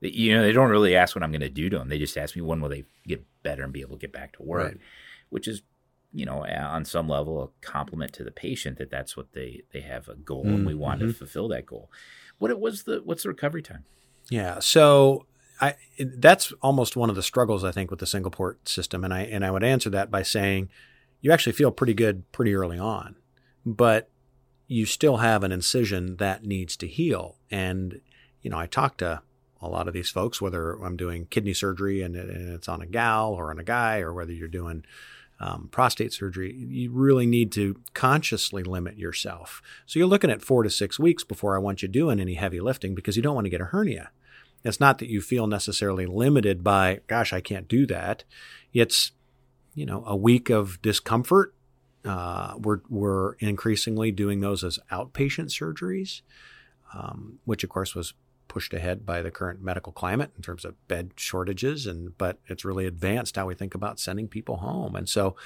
You 0.00 0.34
know, 0.34 0.42
they 0.42 0.52
don't 0.52 0.70
really 0.70 0.96
ask 0.96 1.14
what 1.14 1.22
I'm 1.22 1.30
going 1.30 1.40
to 1.42 1.50
do 1.50 1.68
to 1.68 1.78
them. 1.78 1.88
They 1.88 1.98
just 1.98 2.16
ask 2.16 2.34
me 2.34 2.42
when 2.42 2.60
will 2.60 2.70
they 2.70 2.84
get 3.06 3.24
better 3.42 3.62
and 3.62 3.72
be 3.72 3.82
able 3.82 3.96
to 3.96 4.00
get 4.00 4.12
back 4.12 4.32
to 4.34 4.42
work, 4.42 4.72
right. 4.72 4.80
which 5.28 5.46
is 5.46 5.62
you 6.12 6.26
know, 6.26 6.44
on 6.44 6.84
some 6.84 7.08
level, 7.08 7.42
a 7.42 7.66
compliment 7.66 8.12
to 8.14 8.24
the 8.24 8.30
patient 8.30 8.78
that 8.78 8.90
that's 8.90 9.16
what 9.16 9.32
they 9.32 9.62
they 9.72 9.80
have 9.80 10.08
a 10.08 10.14
goal 10.14 10.44
mm-hmm. 10.44 10.54
and 10.54 10.66
we 10.66 10.74
want 10.74 11.00
to 11.00 11.06
mm-hmm. 11.06 11.14
fulfill 11.14 11.48
that 11.48 11.66
goal. 11.66 11.90
What 12.38 12.50
it 12.50 12.58
was 12.58 12.84
the 12.84 13.00
what's 13.04 13.22
the 13.22 13.28
recovery 13.28 13.62
time? 13.62 13.84
Yeah, 14.28 14.58
so 14.60 15.26
I 15.60 15.76
that's 15.98 16.52
almost 16.62 16.96
one 16.96 17.10
of 17.10 17.16
the 17.16 17.22
struggles 17.22 17.64
I 17.64 17.72
think 17.72 17.90
with 17.90 18.00
the 18.00 18.06
single 18.06 18.30
port 18.30 18.68
system, 18.68 19.04
and 19.04 19.14
I 19.14 19.22
and 19.22 19.44
I 19.44 19.50
would 19.50 19.64
answer 19.64 19.90
that 19.90 20.10
by 20.10 20.22
saying 20.22 20.68
you 21.20 21.32
actually 21.32 21.52
feel 21.52 21.70
pretty 21.70 21.94
good 21.94 22.30
pretty 22.32 22.54
early 22.54 22.78
on, 22.78 23.16
but 23.64 24.08
you 24.66 24.86
still 24.86 25.18
have 25.18 25.42
an 25.42 25.52
incision 25.52 26.16
that 26.16 26.44
needs 26.44 26.76
to 26.76 26.86
heal. 26.86 27.36
And 27.50 28.00
you 28.42 28.50
know, 28.50 28.58
I 28.58 28.66
talk 28.66 28.96
to 28.98 29.22
a 29.60 29.68
lot 29.68 29.88
of 29.88 29.94
these 29.94 30.10
folks, 30.10 30.40
whether 30.40 30.72
I'm 30.82 30.96
doing 30.96 31.26
kidney 31.26 31.52
surgery 31.52 32.02
and, 32.02 32.16
it's 32.16 32.68
on 32.68 32.80
a 32.80 32.86
gal 32.86 33.34
or 33.34 33.50
on 33.50 33.58
a 33.58 33.64
guy, 33.64 33.98
or 34.00 34.14
whether 34.14 34.32
you're 34.32 34.48
doing 34.48 34.84
um, 35.40 35.68
prostate 35.72 36.12
surgery, 36.12 36.54
you 36.54 36.92
really 36.92 37.26
need 37.26 37.50
to 37.52 37.80
consciously 37.94 38.62
limit 38.62 38.98
yourself. 38.98 39.62
So 39.86 39.98
you're 39.98 40.08
looking 40.08 40.30
at 40.30 40.42
four 40.42 40.62
to 40.62 40.70
six 40.70 40.98
weeks 40.98 41.24
before 41.24 41.56
I 41.56 41.60
want 41.60 41.82
you 41.82 41.88
doing 41.88 42.20
any 42.20 42.34
heavy 42.34 42.60
lifting 42.60 42.94
because 42.94 43.16
you 43.16 43.22
don't 43.22 43.34
want 43.34 43.46
to 43.46 43.50
get 43.50 43.62
a 43.62 43.66
hernia. 43.66 44.10
It's 44.62 44.80
not 44.80 44.98
that 44.98 45.08
you 45.08 45.22
feel 45.22 45.46
necessarily 45.46 46.04
limited 46.04 46.62
by, 46.62 47.00
gosh, 47.06 47.32
I 47.32 47.40
can't 47.40 47.66
do 47.66 47.86
that. 47.86 48.24
It's, 48.74 49.12
you 49.74 49.86
know, 49.86 50.04
a 50.06 50.14
week 50.14 50.50
of 50.50 50.82
discomfort. 50.82 51.54
Uh, 52.04 52.54
we're, 52.58 52.80
we're 52.90 53.34
increasingly 53.34 54.12
doing 54.12 54.40
those 54.40 54.62
as 54.62 54.78
outpatient 54.92 55.48
surgeries, 55.48 56.20
um, 56.94 57.38
which 57.46 57.64
of 57.64 57.70
course 57.70 57.94
was 57.94 58.12
pushed 58.50 58.74
ahead 58.74 59.06
by 59.06 59.22
the 59.22 59.30
current 59.30 59.62
medical 59.62 59.92
climate 59.92 60.32
in 60.36 60.42
terms 60.42 60.64
of 60.64 60.88
bed 60.88 61.12
shortages 61.14 61.86
and 61.86 62.18
but 62.18 62.40
it's 62.48 62.64
really 62.64 62.84
advanced 62.84 63.36
how 63.36 63.46
we 63.46 63.54
think 63.54 63.76
about 63.76 64.00
sending 64.00 64.26
people 64.26 64.56
home. 64.56 64.96
And 64.96 65.08
so 65.08 65.36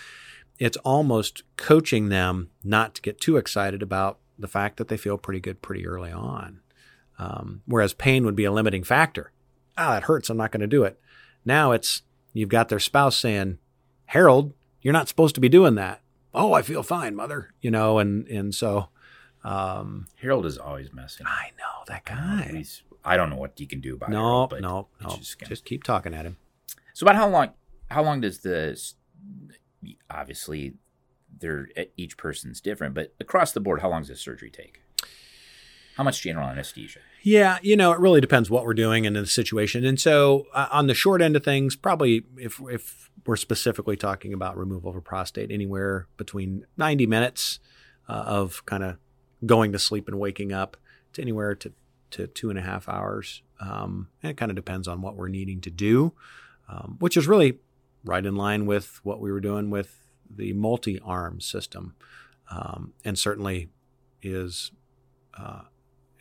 it's 0.59 0.79
almost 0.79 1.43
coaching 1.59 2.09
them 2.09 2.49
not 2.65 2.95
to 2.95 3.03
get 3.03 3.21
too 3.21 3.37
excited 3.37 3.83
about 3.83 4.21
the 4.39 4.49
fact 4.49 4.79
that 4.79 4.89
they 4.89 4.97
feel 4.97 5.19
pretty 5.19 5.39
good 5.39 5.61
pretty 5.61 5.87
early 5.87 6.11
on. 6.11 6.61
Um, 7.19 7.61
whereas 7.67 7.93
pain 7.93 8.25
would 8.25 8.35
be 8.35 8.47
a 8.47 8.53
limiting 8.53 8.85
factor. 8.85 9.33
Ah 9.77 9.99
it 9.99 10.05
hurts. 10.05 10.31
I'm 10.31 10.39
not 10.39 10.51
going 10.51 10.63
to 10.63 10.67
do 10.67 10.85
it. 10.85 10.99
Now 11.45 11.73
it's 11.73 12.03
you've 12.33 12.49
got 12.49 12.71
their 12.71 12.81
spouse 12.81 13.17
saying 13.17 13.59
harold 14.07 14.55
you're 14.81 14.93
not 14.93 15.09
supposed 15.09 15.35
to 15.35 15.43
be 15.43 15.49
doing 15.51 15.75
that. 15.75 16.01
Oh 16.33 16.55
i 16.55 16.63
feel 16.63 16.83
fine 16.83 17.15
mother 17.15 17.53
you 17.61 17.71
know 17.71 17.99
and 17.99 18.27
and 18.29 18.55
so 18.55 18.89
um, 19.45 20.07
Harold 20.17 20.47
is 20.47 20.57
always 20.57 20.93
messing. 20.93 21.27
I 21.27 21.51
know 21.59 21.85
that 21.87 22.05
guy. 22.05 22.51
He's 22.55 22.83
I 23.05 23.17
don't 23.17 23.31
know 23.31 23.37
what 23.37 23.59
you 23.61 23.67
can 23.67 23.81
do 23.81 23.95
about 23.95 24.11
no, 24.11 24.45
it. 24.45 24.61
No, 24.63 24.89
no, 25.01 25.09
no. 25.09 25.17
Just, 25.17 25.39
just 25.41 25.65
keep 25.65 25.85
talking 25.85 26.15
at 26.15 26.25
him. 26.25 26.39
So 26.95 27.05
about 27.05 27.17
how 27.17 27.29
long? 27.29 27.51
How 27.91 28.03
long 28.03 28.21
does 28.21 28.41
this? 28.41 28.95
Obviously, 30.11 30.75
they're 31.39 31.69
each 31.97 32.17
person's 32.17 32.61
different, 32.61 32.95
but 32.95 33.15
across 33.21 33.53
the 33.53 33.61
board, 33.61 33.81
how 33.81 33.91
long 33.91 34.03
does 34.03 34.09
this 34.09 34.21
surgery 34.21 34.51
take? 34.51 34.81
How 35.97 36.03
much 36.03 36.23
general 36.23 36.49
anesthesia? 36.49 37.01
Yeah, 37.23 37.59
you 37.63 37.77
know, 37.77 37.93
it 37.93 38.01
really 38.01 38.21
depends 38.21 38.51
what 38.51 38.65
we're 38.65 38.75
doing 38.75 39.07
and 39.07 39.15
the 39.15 39.27
situation. 39.27 39.85
And 39.85 40.01
so, 40.01 40.47
uh, 40.53 40.69
on 40.73 40.89
the 40.89 40.95
short 40.95 41.23
end 41.23 41.37
of 41.37 41.45
things, 41.45 41.77
probably 41.77 42.25
if 42.37 42.61
if 42.69 43.11
we're 43.27 43.37
specifically 43.37 43.97
talking 43.97 44.33
about 44.33 44.57
removal 44.57 44.91
of 44.91 44.97
a 44.97 45.01
prostate, 45.01 45.51
anywhere 45.51 46.09
between 46.17 46.67
90 46.77 47.07
minutes 47.07 47.61
uh, 48.09 48.13
of 48.13 48.65
kind 48.67 48.83
of 48.83 48.99
going 49.47 49.73
to 49.73 49.79
sleep 49.79 50.09
and 50.09 50.19
waking 50.19 50.53
up 50.53 50.77
to 51.15 51.23
anywhere 51.23 51.55
to 51.55 51.73
to 52.11 52.27
two 52.27 52.51
and 52.51 52.59
a 52.59 52.63
half 52.63 52.89
hours. 52.89 53.43
Um, 53.61 54.09
and 54.23 54.31
it 54.31 54.37
kind 54.37 54.51
of 54.51 54.57
depends 54.57 54.89
on 54.89 55.01
what 55.01 55.17
we're 55.17 55.29
needing 55.29 55.61
to 55.63 55.71
do, 55.71 56.13
um, 56.69 56.97
which 56.99 57.17
is 57.17 57.27
really 57.27 57.59
right 58.05 58.25
in 58.25 58.37
line 58.37 58.67
with 58.67 59.01
what 59.03 59.21
we 59.21 59.33
were 59.33 59.41
doing 59.41 59.71
with 59.71 59.99
the 60.29 60.53
multi 60.53 60.99
arm 61.01 61.41
system, 61.41 61.95
um, 62.51 62.93
and 63.05 63.19
certainly 63.19 63.69
is 64.23 64.73
uh, 65.39 65.63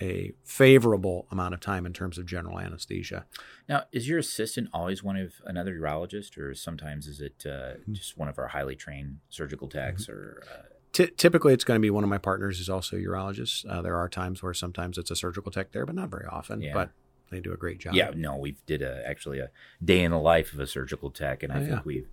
a 0.01 0.33
favorable 0.43 1.27
amount 1.31 1.53
of 1.53 1.59
time 1.59 1.85
in 1.85 1.93
terms 1.93 2.17
of 2.17 2.25
general 2.25 2.59
anesthesia. 2.59 3.25
Now, 3.69 3.83
is 3.91 4.07
your 4.07 4.19
assistant 4.19 4.69
always 4.73 5.03
one 5.03 5.17
of 5.17 5.33
another 5.45 5.77
urologist, 5.79 6.37
or 6.37 6.53
sometimes 6.55 7.07
is 7.07 7.21
it 7.21 7.43
uh, 7.45 7.49
mm-hmm. 7.49 7.93
just 7.93 8.17
one 8.17 8.27
of 8.27 8.37
our 8.37 8.47
highly 8.47 8.75
trained 8.75 9.19
surgical 9.29 9.67
techs, 9.67 10.03
mm-hmm. 10.03 10.13
or 10.13 10.43
uh, 10.51 10.63
T- 10.93 11.07
typically, 11.07 11.53
it's 11.53 11.63
going 11.63 11.77
to 11.77 11.81
be 11.81 11.89
one 11.89 12.03
of 12.03 12.09
my 12.09 12.19
partners 12.19 12.59
who's 12.59 12.69
also 12.69 12.95
a 12.95 12.99
urologist. 12.99 13.65
Uh, 13.67 13.81
there 13.81 13.97
are 13.97 14.07
times 14.07 14.41
where 14.41 14.53
sometimes 14.53 14.97
it's 14.97 15.11
a 15.11 15.15
surgical 15.15 15.51
tech 15.51 15.71
there, 15.71 15.85
but 15.85 15.95
not 15.95 16.09
very 16.09 16.25
often. 16.27 16.61
Yeah. 16.61 16.73
But 16.73 16.91
they 17.31 17.39
do 17.39 17.51
a 17.51 17.57
great 17.57 17.79
job. 17.79 17.95
Yeah, 17.95 18.11
no, 18.15 18.37
we 18.37 18.55
did 18.65 18.81
a, 18.81 19.07
actually 19.07 19.39
a 19.39 19.49
day 19.83 20.03
in 20.03 20.11
the 20.11 20.19
life 20.19 20.53
of 20.53 20.59
a 20.59 20.67
surgical 20.67 21.09
tech, 21.09 21.43
and 21.43 21.51
I 21.51 21.57
oh, 21.57 21.59
think 21.59 21.71
yeah. 21.71 21.81
we've 21.83 22.09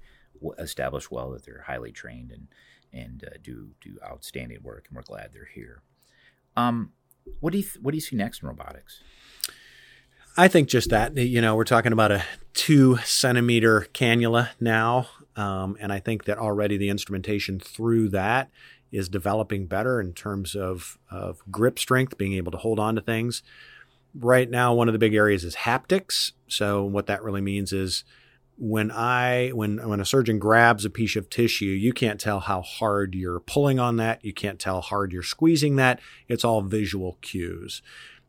established 0.59 1.11
well 1.11 1.31
that 1.33 1.45
they're 1.45 1.65
highly 1.67 1.93
trained 1.93 2.33
and 2.33 2.49
and 2.93 3.23
uh, 3.25 3.37
do 3.43 3.71
do 3.81 3.99
outstanding 4.05 4.61
work, 4.63 4.87
and 4.89 4.97
we're 4.97 5.03
glad 5.03 5.31
they're 5.33 5.51
here. 5.55 5.83
Um, 6.57 6.93
what 7.41 7.53
do 7.53 7.59
you 7.59 7.65
th- 7.65 7.79
what 7.83 7.93
do 7.93 7.97
you 7.97 8.01
see 8.01 8.17
next 8.17 8.43
in 8.43 8.49
robotics? 8.49 9.03
I 10.37 10.49
think 10.49 10.69
just 10.69 10.91
that 10.91 11.17
you 11.17 11.41
know 11.41 11.55
we're 11.55 11.65
talking 11.65 11.93
about 11.93 12.13
a 12.13 12.25
two 12.55 12.97
centimeter 12.99 13.87
cannula 13.93 14.49
now. 14.59 15.09
Um, 15.37 15.77
and 15.81 15.93
I 15.93 16.01
think 16.01 16.25
that 16.25 16.39
already 16.39 16.77
the 16.77 16.89
instrumentation 16.89 17.61
through 17.61 18.11
that 18.11 18.51
is 18.93 19.09
developing 19.09 19.67
better 19.67 20.01
in 20.01 20.13
terms 20.13 20.55
of, 20.55 20.99
of 21.11 21.41
grip 21.51 21.79
strength, 21.79 22.19
being 22.19 22.33
able 22.35 22.53
to 22.53 22.59
hold 22.59 22.79
on 22.79 22.97
to 22.97 23.01
things. 23.01 23.43
Right 24.15 24.51
now, 24.51 24.75
one 24.75 24.89
of 24.89 24.93
the 24.93 24.99
big 24.99 25.15
areas 25.15 25.45
is 25.45 25.55
haptics. 25.55 26.33
So 26.49 26.85
what 26.85 27.07
that 27.07 27.23
really 27.23 27.41
means 27.41 27.73
is 27.73 28.05
when 28.61 28.91
I 28.91 29.51
when 29.51 29.89
when 29.89 30.01
a 30.01 30.05
surgeon 30.05 30.39
grabs 30.39 30.85
a 30.85 30.91
piece 30.91 31.17
of 31.17 31.31
tissue, 31.31 31.65
you 31.65 31.95
can't 31.95 32.21
tell 32.21 32.41
how 32.41 32.61
hard 32.61 33.15
you're 33.15 33.41
pulling 33.41 33.79
on 33.79 33.97
that. 33.97 34.23
You 34.23 34.35
can't 34.35 34.59
tell 34.59 34.77
how 34.77 34.81
hard 34.83 35.13
you're 35.13 35.23
squeezing 35.23 35.77
that. 35.77 35.99
It's 36.29 36.45
all 36.45 36.61
visual 36.61 37.17
cues. 37.23 37.81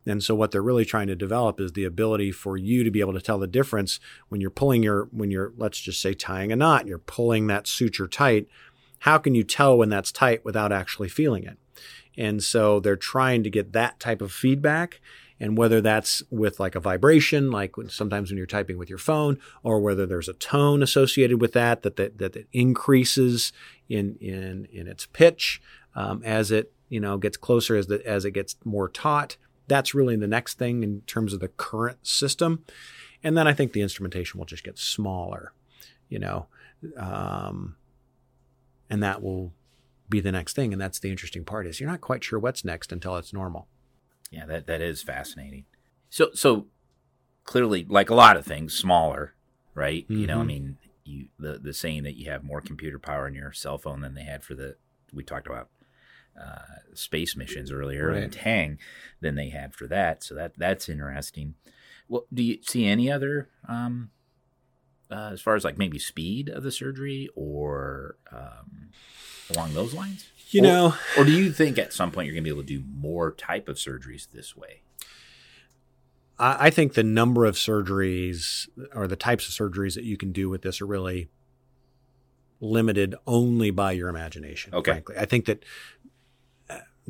And 0.05 0.23
so 0.23 0.33
what 0.33 0.51
they're 0.51 0.61
really 0.61 0.85
trying 0.85 1.07
to 1.07 1.15
develop 1.15 1.59
is 1.59 1.73
the 1.73 1.85
ability 1.85 2.31
for 2.31 2.57
you 2.57 2.83
to 2.83 2.91
be 2.91 3.01
able 3.01 3.13
to 3.13 3.21
tell 3.21 3.37
the 3.37 3.47
difference 3.47 3.99
when 4.29 4.41
you're 4.41 4.49
pulling 4.49 4.83
your 4.83 5.07
when 5.11 5.31
you're 5.31 5.53
let's 5.57 5.79
just 5.79 6.01
say 6.01 6.13
tying 6.13 6.51
a 6.51 6.55
knot, 6.55 6.87
you're 6.87 6.97
pulling 6.97 7.47
that 7.47 7.67
suture 7.67 8.07
tight. 8.07 8.47
How 8.99 9.17
can 9.17 9.35
you 9.35 9.43
tell 9.43 9.77
when 9.77 9.89
that's 9.89 10.11
tight 10.11 10.43
without 10.45 10.71
actually 10.71 11.09
feeling 11.09 11.43
it? 11.43 11.57
And 12.17 12.43
so 12.43 12.79
they're 12.79 12.95
trying 12.95 13.43
to 13.43 13.49
get 13.49 13.73
that 13.73 13.99
type 13.99 14.21
of 14.21 14.31
feedback 14.31 14.99
and 15.41 15.57
whether 15.57 15.81
that's 15.81 16.21
with 16.29 16.59
like 16.59 16.75
a 16.75 16.79
vibration 16.79 17.49
like 17.51 17.73
sometimes 17.89 18.29
when 18.29 18.37
you're 18.37 18.45
typing 18.45 18.77
with 18.77 18.89
your 18.89 18.99
phone 18.99 19.39
or 19.63 19.79
whether 19.81 20.05
there's 20.05 20.29
a 20.29 20.33
tone 20.33 20.83
associated 20.83 21.41
with 21.41 21.53
that 21.53 21.81
that 21.81 21.95
that, 21.97 22.19
that, 22.19 22.45
increases 22.53 23.51
in 23.89 24.15
in 24.21 24.67
in 24.71 24.87
its 24.87 25.07
pitch 25.07 25.61
um, 25.95 26.21
as 26.23 26.51
it 26.51 26.71
you 26.89 26.99
know 26.99 27.17
gets 27.17 27.37
closer 27.37 27.75
as 27.75 27.87
the, 27.87 28.05
as 28.07 28.23
it 28.23 28.31
gets 28.31 28.55
more 28.63 28.87
taut 28.87 29.35
that's 29.71 29.95
really 29.95 30.17
the 30.17 30.27
next 30.27 30.57
thing 30.57 30.83
in 30.83 30.99
terms 31.07 31.33
of 31.33 31.39
the 31.39 31.47
current 31.47 32.05
system. 32.05 32.65
And 33.23 33.37
then 33.37 33.47
I 33.47 33.53
think 33.53 33.71
the 33.71 33.81
instrumentation 33.81 34.37
will 34.37 34.45
just 34.45 34.65
get 34.65 34.77
smaller, 34.77 35.53
you 36.09 36.19
know, 36.19 36.47
um, 36.97 37.77
and 38.89 39.01
that 39.01 39.23
will 39.23 39.53
be 40.09 40.19
the 40.19 40.31
next 40.31 40.57
thing. 40.57 40.73
And 40.73 40.81
that's 40.81 40.99
the 40.99 41.09
interesting 41.09 41.45
part 41.45 41.67
is 41.67 41.79
you're 41.79 41.89
not 41.89 42.01
quite 42.01 42.21
sure 42.21 42.37
what's 42.37 42.65
next 42.65 42.91
until 42.91 43.15
it's 43.15 43.31
normal. 43.31 43.69
Yeah, 44.29 44.45
that, 44.47 44.67
that 44.67 44.81
is 44.81 45.01
fascinating. 45.01 45.63
So, 46.09 46.31
so 46.33 46.67
clearly, 47.45 47.85
like 47.87 48.09
a 48.09 48.15
lot 48.15 48.35
of 48.35 48.45
things, 48.45 48.73
smaller, 48.73 49.35
right? 49.73 50.03
Mm-hmm. 50.03 50.19
You 50.19 50.27
know, 50.27 50.35
I 50.35 50.39
mm-hmm. 50.39 50.47
mean, 50.47 50.77
you 51.05 51.27
the 51.39 51.57
the 51.57 51.73
saying 51.73 52.03
that 52.03 52.17
you 52.17 52.29
have 52.29 52.43
more 52.43 52.59
computer 52.59 52.99
power 52.99 53.25
in 53.25 53.33
your 53.33 53.53
cell 53.53 53.77
phone 53.77 54.01
than 54.01 54.15
they 54.15 54.23
had 54.23 54.43
for 54.43 54.53
the 54.53 54.75
we 55.13 55.23
talked 55.23 55.47
about 55.47 55.69
uh, 56.39 56.93
space 56.93 57.35
missions 57.35 57.71
earlier 57.71 58.09
right. 58.09 58.23
in 58.23 58.29
Tang 58.29 58.79
than 59.19 59.35
they 59.35 59.49
had 59.49 59.73
for 59.73 59.87
that. 59.87 60.23
So 60.23 60.35
that 60.35 60.53
that's 60.57 60.89
interesting. 60.89 61.55
Well, 62.07 62.25
do 62.33 62.43
you 62.43 62.57
see 62.61 62.85
any 62.85 63.11
other 63.11 63.49
um, 63.67 64.11
uh, 65.09 65.29
as 65.33 65.41
far 65.41 65.55
as 65.55 65.63
like 65.63 65.77
maybe 65.77 65.99
speed 65.99 66.49
of 66.49 66.63
the 66.63 66.71
surgery 66.71 67.29
or 67.35 68.17
um, 68.31 68.89
along 69.49 69.73
those 69.73 69.93
lines? 69.93 70.29
You 70.49 70.61
or, 70.61 70.63
know, 70.63 70.95
or 71.17 71.23
do 71.23 71.31
you 71.31 71.51
think 71.51 71.77
at 71.77 71.93
some 71.93 72.11
point 72.11 72.25
you're 72.25 72.33
going 72.33 72.43
to 72.43 72.49
be 72.49 72.53
able 72.53 72.63
to 72.63 72.67
do 72.67 72.83
more 72.93 73.31
type 73.31 73.69
of 73.69 73.77
surgeries 73.77 74.31
this 74.31 74.55
way? 74.55 74.81
I 76.43 76.71
think 76.71 76.95
the 76.95 77.03
number 77.03 77.45
of 77.45 77.53
surgeries 77.53 78.67
or 78.95 79.07
the 79.07 79.15
types 79.15 79.47
of 79.47 79.53
surgeries 79.53 79.93
that 79.93 80.03
you 80.03 80.17
can 80.17 80.31
do 80.31 80.49
with 80.49 80.63
this 80.63 80.81
are 80.81 80.87
really 80.87 81.29
limited 82.59 83.13
only 83.27 83.69
by 83.69 83.91
your 83.91 84.09
imagination. 84.09 84.73
Okay. 84.73 84.91
Frankly, 84.91 85.15
I 85.19 85.25
think 85.25 85.45
that 85.45 85.63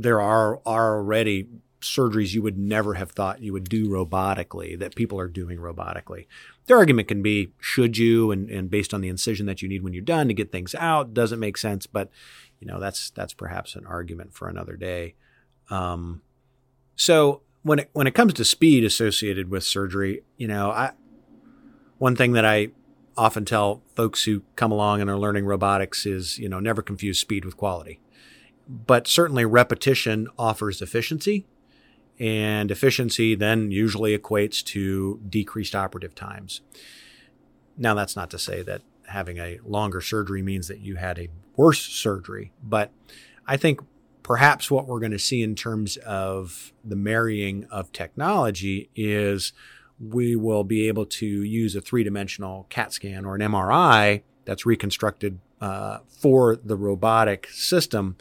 there 0.02 0.22
are, 0.22 0.62
are 0.66 0.98
already 0.98 1.48
surgeries 1.82 2.34
you 2.34 2.42
would 2.42 2.58
never 2.58 2.94
have 2.94 3.12
thought 3.12 3.42
you 3.42 3.54
would 3.54 3.68
do 3.68 3.90
robotically 3.90 4.78
that 4.78 4.96
people 4.96 5.20
are 5.20 5.28
doing 5.28 5.58
robotically. 5.58 6.28
Their 6.68 6.78
argument 6.78 7.08
can 7.08 7.22
be 7.22 7.54
should 7.60 7.98
you 7.98 8.32
and, 8.32 8.50
and 8.50 8.70
based 8.70 8.94
on 8.94 9.02
the 9.02 9.10
incision 9.10 9.48
that 9.48 9.62
you 9.62 9.68
need 9.68 9.84
when 9.84 9.94
you're 9.94 10.04
done 10.04 10.28
to 10.28 10.34
get 10.34 10.52
things 10.52 10.76
out 10.76 11.14
doesn't 11.14 11.40
make 11.40 11.58
sense, 11.58 11.88
but 11.88 12.10
you 12.60 12.68
know 12.68 12.80
that's 12.80 13.10
that's 13.10 13.34
perhaps 13.34 13.76
an 13.76 13.86
argument 13.86 14.34
for 14.34 14.48
another 14.48 14.76
day. 14.76 15.16
Um, 15.70 16.22
so 16.96 17.42
when 17.64 17.80
it 17.80 17.90
when 17.94 18.08
it 18.08 18.14
comes 18.14 18.34
to 18.36 18.46
speed 18.46 18.84
associated 18.84 19.50
with 19.50 19.64
surgery, 19.64 20.24
you 20.38 20.48
know, 20.48 20.70
I 20.70 20.92
one 21.98 22.16
thing 22.16 22.34
that 22.34 22.46
I 22.46 22.70
often 23.18 23.44
tell 23.44 23.82
folks 23.96 24.24
who 24.24 24.44
come 24.56 24.72
along 24.72 25.02
and 25.02 25.10
are 25.10 25.18
learning 25.18 25.46
robotics 25.46 26.06
is, 26.06 26.38
you 26.38 26.48
know, 26.48 26.60
never 26.60 26.82
confuse 26.82 27.20
speed 27.20 27.44
with 27.44 27.58
quality 27.58 28.00
but 28.72 29.08
certainly 29.08 29.44
repetition 29.44 30.28
offers 30.40 30.82
efficiency. 30.82 31.46
And 32.20 32.72
efficiency 32.72 33.36
then 33.36 33.72
usually 33.72 34.18
equates 34.18 34.64
to 34.66 35.20
decreased 35.28 35.76
operative 35.76 36.16
times. 36.16 36.62
Now, 37.78 37.94
that's 37.94 38.16
not 38.16 38.30
to 38.32 38.40
say 38.40 38.62
that 38.64 38.82
having 39.08 39.38
a 39.38 39.60
longer 39.66 40.00
surgery 40.02 40.42
means 40.42 40.68
that 40.68 40.80
you 40.80 40.96
had 40.96 41.20
a 41.20 41.30
worse 41.56 41.82
surgery, 41.82 42.52
but 42.64 42.92
I 43.46 43.58
think 43.58 43.82
perhaps 44.24 44.70
what 44.72 44.88
we're 44.88 45.00
going 45.00 45.12
to 45.12 45.20
see 45.20 45.42
in 45.42 45.56
terms 45.56 45.98
of 45.98 46.72
the 46.84 46.96
marrying 46.96 47.66
of 47.72 47.92
technology 47.92 48.90
is 48.96 49.52
we 50.00 50.36
will 50.36 50.64
be 50.64 50.88
able 50.88 51.06
to 51.06 51.26
use 51.26 51.76
a 51.76 51.82
three 51.82 52.04
dimensional 52.04 52.68
CAT 52.70 52.94
scan 52.94 53.26
or 53.26 53.36
an 53.36 53.42
MRI 53.42 54.22
that's 54.46 54.66
reconstructed 54.66 55.40
uh, 55.60 56.00
for 56.08 56.56
the 56.56 56.76
robotic 56.76 57.48
system 57.48 58.16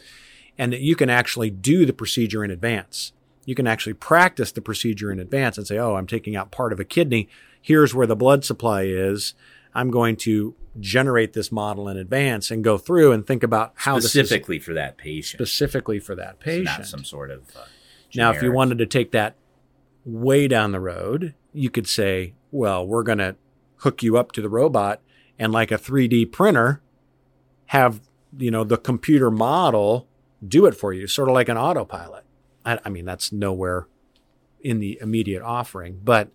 and 0.61 0.75
that 0.75 0.83
you 0.83 0.95
can 0.95 1.09
actually 1.09 1.49
do 1.49 1.87
the 1.87 1.93
procedure 1.95 2.45
in 2.45 2.51
advance. 2.51 3.13
you 3.47 3.55
can 3.55 3.67
actually 3.67 3.95
practice 3.95 4.53
the 4.53 4.61
procedure 4.61 5.11
in 5.11 5.19
advance 5.19 5.57
and 5.57 5.67
say, 5.67 5.79
oh, 5.79 5.95
I'm 5.95 6.07
taking 6.07 6.37
out 6.37 6.51
part 6.51 6.75
of 6.75 6.79
a 6.79 6.85
kidney. 6.85 7.27
Here's 7.61 7.95
where 7.95 8.07
the 8.07 8.15
blood 8.15 8.45
supply 8.45 8.83
is. 8.83 9.33
I'm 9.75 9.91
going 9.91 10.17
to 10.17 10.55
generate 10.79 11.33
this 11.33 11.51
model 11.51 11.89
in 11.89 11.97
advance 11.97 12.51
and 12.51 12.63
go 12.63 12.77
through 12.77 13.13
and 13.13 13.27
think 13.27 13.43
about 13.43 13.73
how 13.77 13.99
specifically 13.99 14.59
for 14.59 14.75
that 14.75 14.99
patient. 14.99 15.39
Specifically 15.39 15.99
for 15.99 16.15
that 16.15 16.39
patient. 16.39 16.69
So 16.69 16.79
not 16.81 16.87
some 16.87 17.05
sort 17.05 17.31
of. 17.31 17.57
Uh, 17.57 17.65
now, 18.15 18.31
if 18.31 18.43
you 18.43 18.53
wanted 18.53 18.77
to 18.79 18.87
take 18.87 19.13
that 19.13 19.37
way 20.05 20.47
down 20.47 20.73
the 20.73 20.81
road, 20.81 21.35
you 21.55 21.71
could 21.71 21.89
say, 21.89 22.35
well, 22.51 22.87
we're 22.87 23.03
going 23.03 23.19
to 23.19 23.37
hook 23.77 24.03
you 24.03 24.19
up 24.19 24.33
to 24.33 24.43
the 24.43 24.51
robot 24.51 25.01
and 25.39 25.51
like 25.51 25.73
a 25.73 25.79
3D 25.79 26.31
printer, 26.31 26.83
have, 27.67 28.03
you 28.37 28.51
know, 28.51 28.65
the 28.65 28.77
computer 28.77 29.31
model 29.31 30.07
do 30.47 30.67
it 30.67 30.75
for 30.75 30.93
you, 30.93 31.07
sort 31.07 31.29
of 31.29 31.35
like 31.35 31.49
an 31.49 31.57
autopilot. 31.57 32.25
I, 32.65 32.79
I 32.85 32.89
mean, 32.89 33.05
that's 33.05 33.33
nowhere 33.33 33.87
in 34.61 34.79
the 34.81 34.99
immediate 35.01 35.43
offering, 35.43 36.01
but 36.03 36.31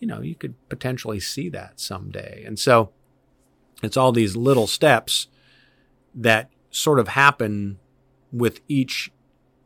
you 0.00 0.06
know, 0.06 0.20
you 0.20 0.34
could 0.34 0.54
potentially 0.68 1.20
see 1.20 1.48
that 1.48 1.80
someday. 1.80 2.44
And 2.46 2.58
so 2.58 2.90
it's 3.82 3.96
all 3.96 4.12
these 4.12 4.36
little 4.36 4.66
steps 4.66 5.28
that 6.14 6.50
sort 6.70 6.98
of 6.98 7.08
happen 7.08 7.78
with 8.32 8.60
each 8.68 9.10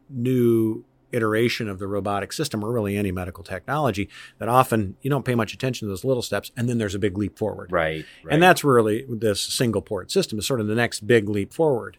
new 0.08 0.84
iteration 1.12 1.68
of 1.68 1.78
the 1.78 1.86
robotic 1.86 2.32
system 2.32 2.64
or 2.64 2.72
really 2.72 2.96
any 2.96 3.12
medical 3.12 3.44
technology 3.44 4.08
that 4.38 4.48
often 4.48 4.96
you 5.02 5.10
don't 5.10 5.24
pay 5.24 5.34
much 5.34 5.52
attention 5.52 5.86
to 5.86 5.90
those 5.90 6.04
little 6.04 6.22
steps 6.22 6.50
and 6.56 6.68
then 6.68 6.78
there's 6.78 6.94
a 6.94 6.98
big 6.98 7.18
leap 7.18 7.38
forward. 7.38 7.70
Right. 7.70 8.06
right. 8.24 8.32
And 8.32 8.42
that's 8.42 8.64
really 8.64 9.04
this 9.08 9.42
single 9.42 9.82
port 9.82 10.10
system 10.10 10.38
is 10.38 10.46
sort 10.46 10.60
of 10.60 10.66
the 10.66 10.74
next 10.74 11.06
big 11.06 11.28
leap 11.28 11.52
forward. 11.52 11.98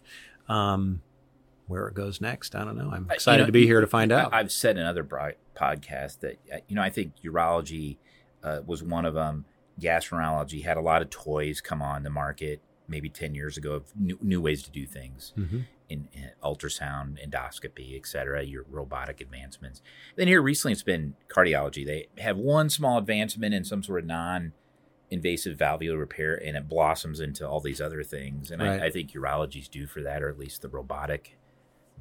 Um, 0.49 1.01
where 1.67 1.87
it 1.87 1.93
goes 1.93 2.21
next, 2.21 2.55
I 2.55 2.63
don't 2.63 2.77
know. 2.77 2.91
I'm 2.91 3.09
excited 3.09 3.37
you 3.37 3.41
know, 3.43 3.45
to 3.47 3.51
be 3.51 3.65
here 3.65 3.81
to 3.81 3.87
find 3.87 4.11
out. 4.11 4.33
I've 4.33 4.51
said 4.51 4.77
in 4.77 4.85
other 4.85 5.03
podcasts 5.03 6.19
that, 6.19 6.37
uh, 6.53 6.57
you 6.67 6.75
know, 6.75 6.81
I 6.81 6.89
think 6.89 7.13
urology 7.23 7.97
uh, 8.43 8.61
was 8.65 8.83
one 8.83 9.05
of 9.05 9.13
them. 9.13 9.45
Gastroenterology 9.79 10.63
had 10.63 10.77
a 10.77 10.81
lot 10.81 11.01
of 11.01 11.09
toys 11.09 11.61
come 11.61 11.81
on 11.81 12.03
the 12.03 12.09
market 12.09 12.61
maybe 12.87 13.09
10 13.09 13.33
years 13.33 13.57
ago 13.57 13.73
of 13.73 13.95
new, 13.95 14.17
new 14.21 14.41
ways 14.41 14.61
to 14.63 14.69
do 14.69 14.85
things 14.85 15.33
mm-hmm. 15.37 15.61
in, 15.89 16.07
in, 16.13 16.31
ultrasound, 16.43 17.17
endoscopy, 17.25 17.97
et 17.97 18.05
cetera, 18.05 18.43
your 18.43 18.65
robotic 18.69 19.21
advancements. 19.21 19.81
Then 20.15 20.27
here 20.27 20.41
recently 20.41 20.73
it's 20.73 20.83
been 20.83 21.15
cardiology. 21.27 21.85
They 21.85 22.07
have 22.21 22.37
one 22.37 22.69
small 22.69 22.97
advancement 22.97 23.53
in 23.53 23.63
some 23.63 23.83
sort 23.83 23.99
of 23.99 24.05
non 24.05 24.53
invasive 25.09 25.57
valvular 25.57 25.97
repair 25.97 26.35
and 26.43 26.57
it 26.57 26.67
blossoms 26.67 27.19
into 27.19 27.47
all 27.47 27.59
these 27.59 27.79
other 27.79 28.03
things. 28.03 28.51
And 28.51 28.61
right. 28.61 28.81
I, 28.81 28.85
I 28.87 28.89
think 28.89 29.11
urology's 29.11 29.67
due 29.67 29.87
for 29.87 30.01
that, 30.01 30.23
or 30.23 30.29
at 30.29 30.39
least 30.39 30.61
the 30.61 30.69
robotic 30.69 31.37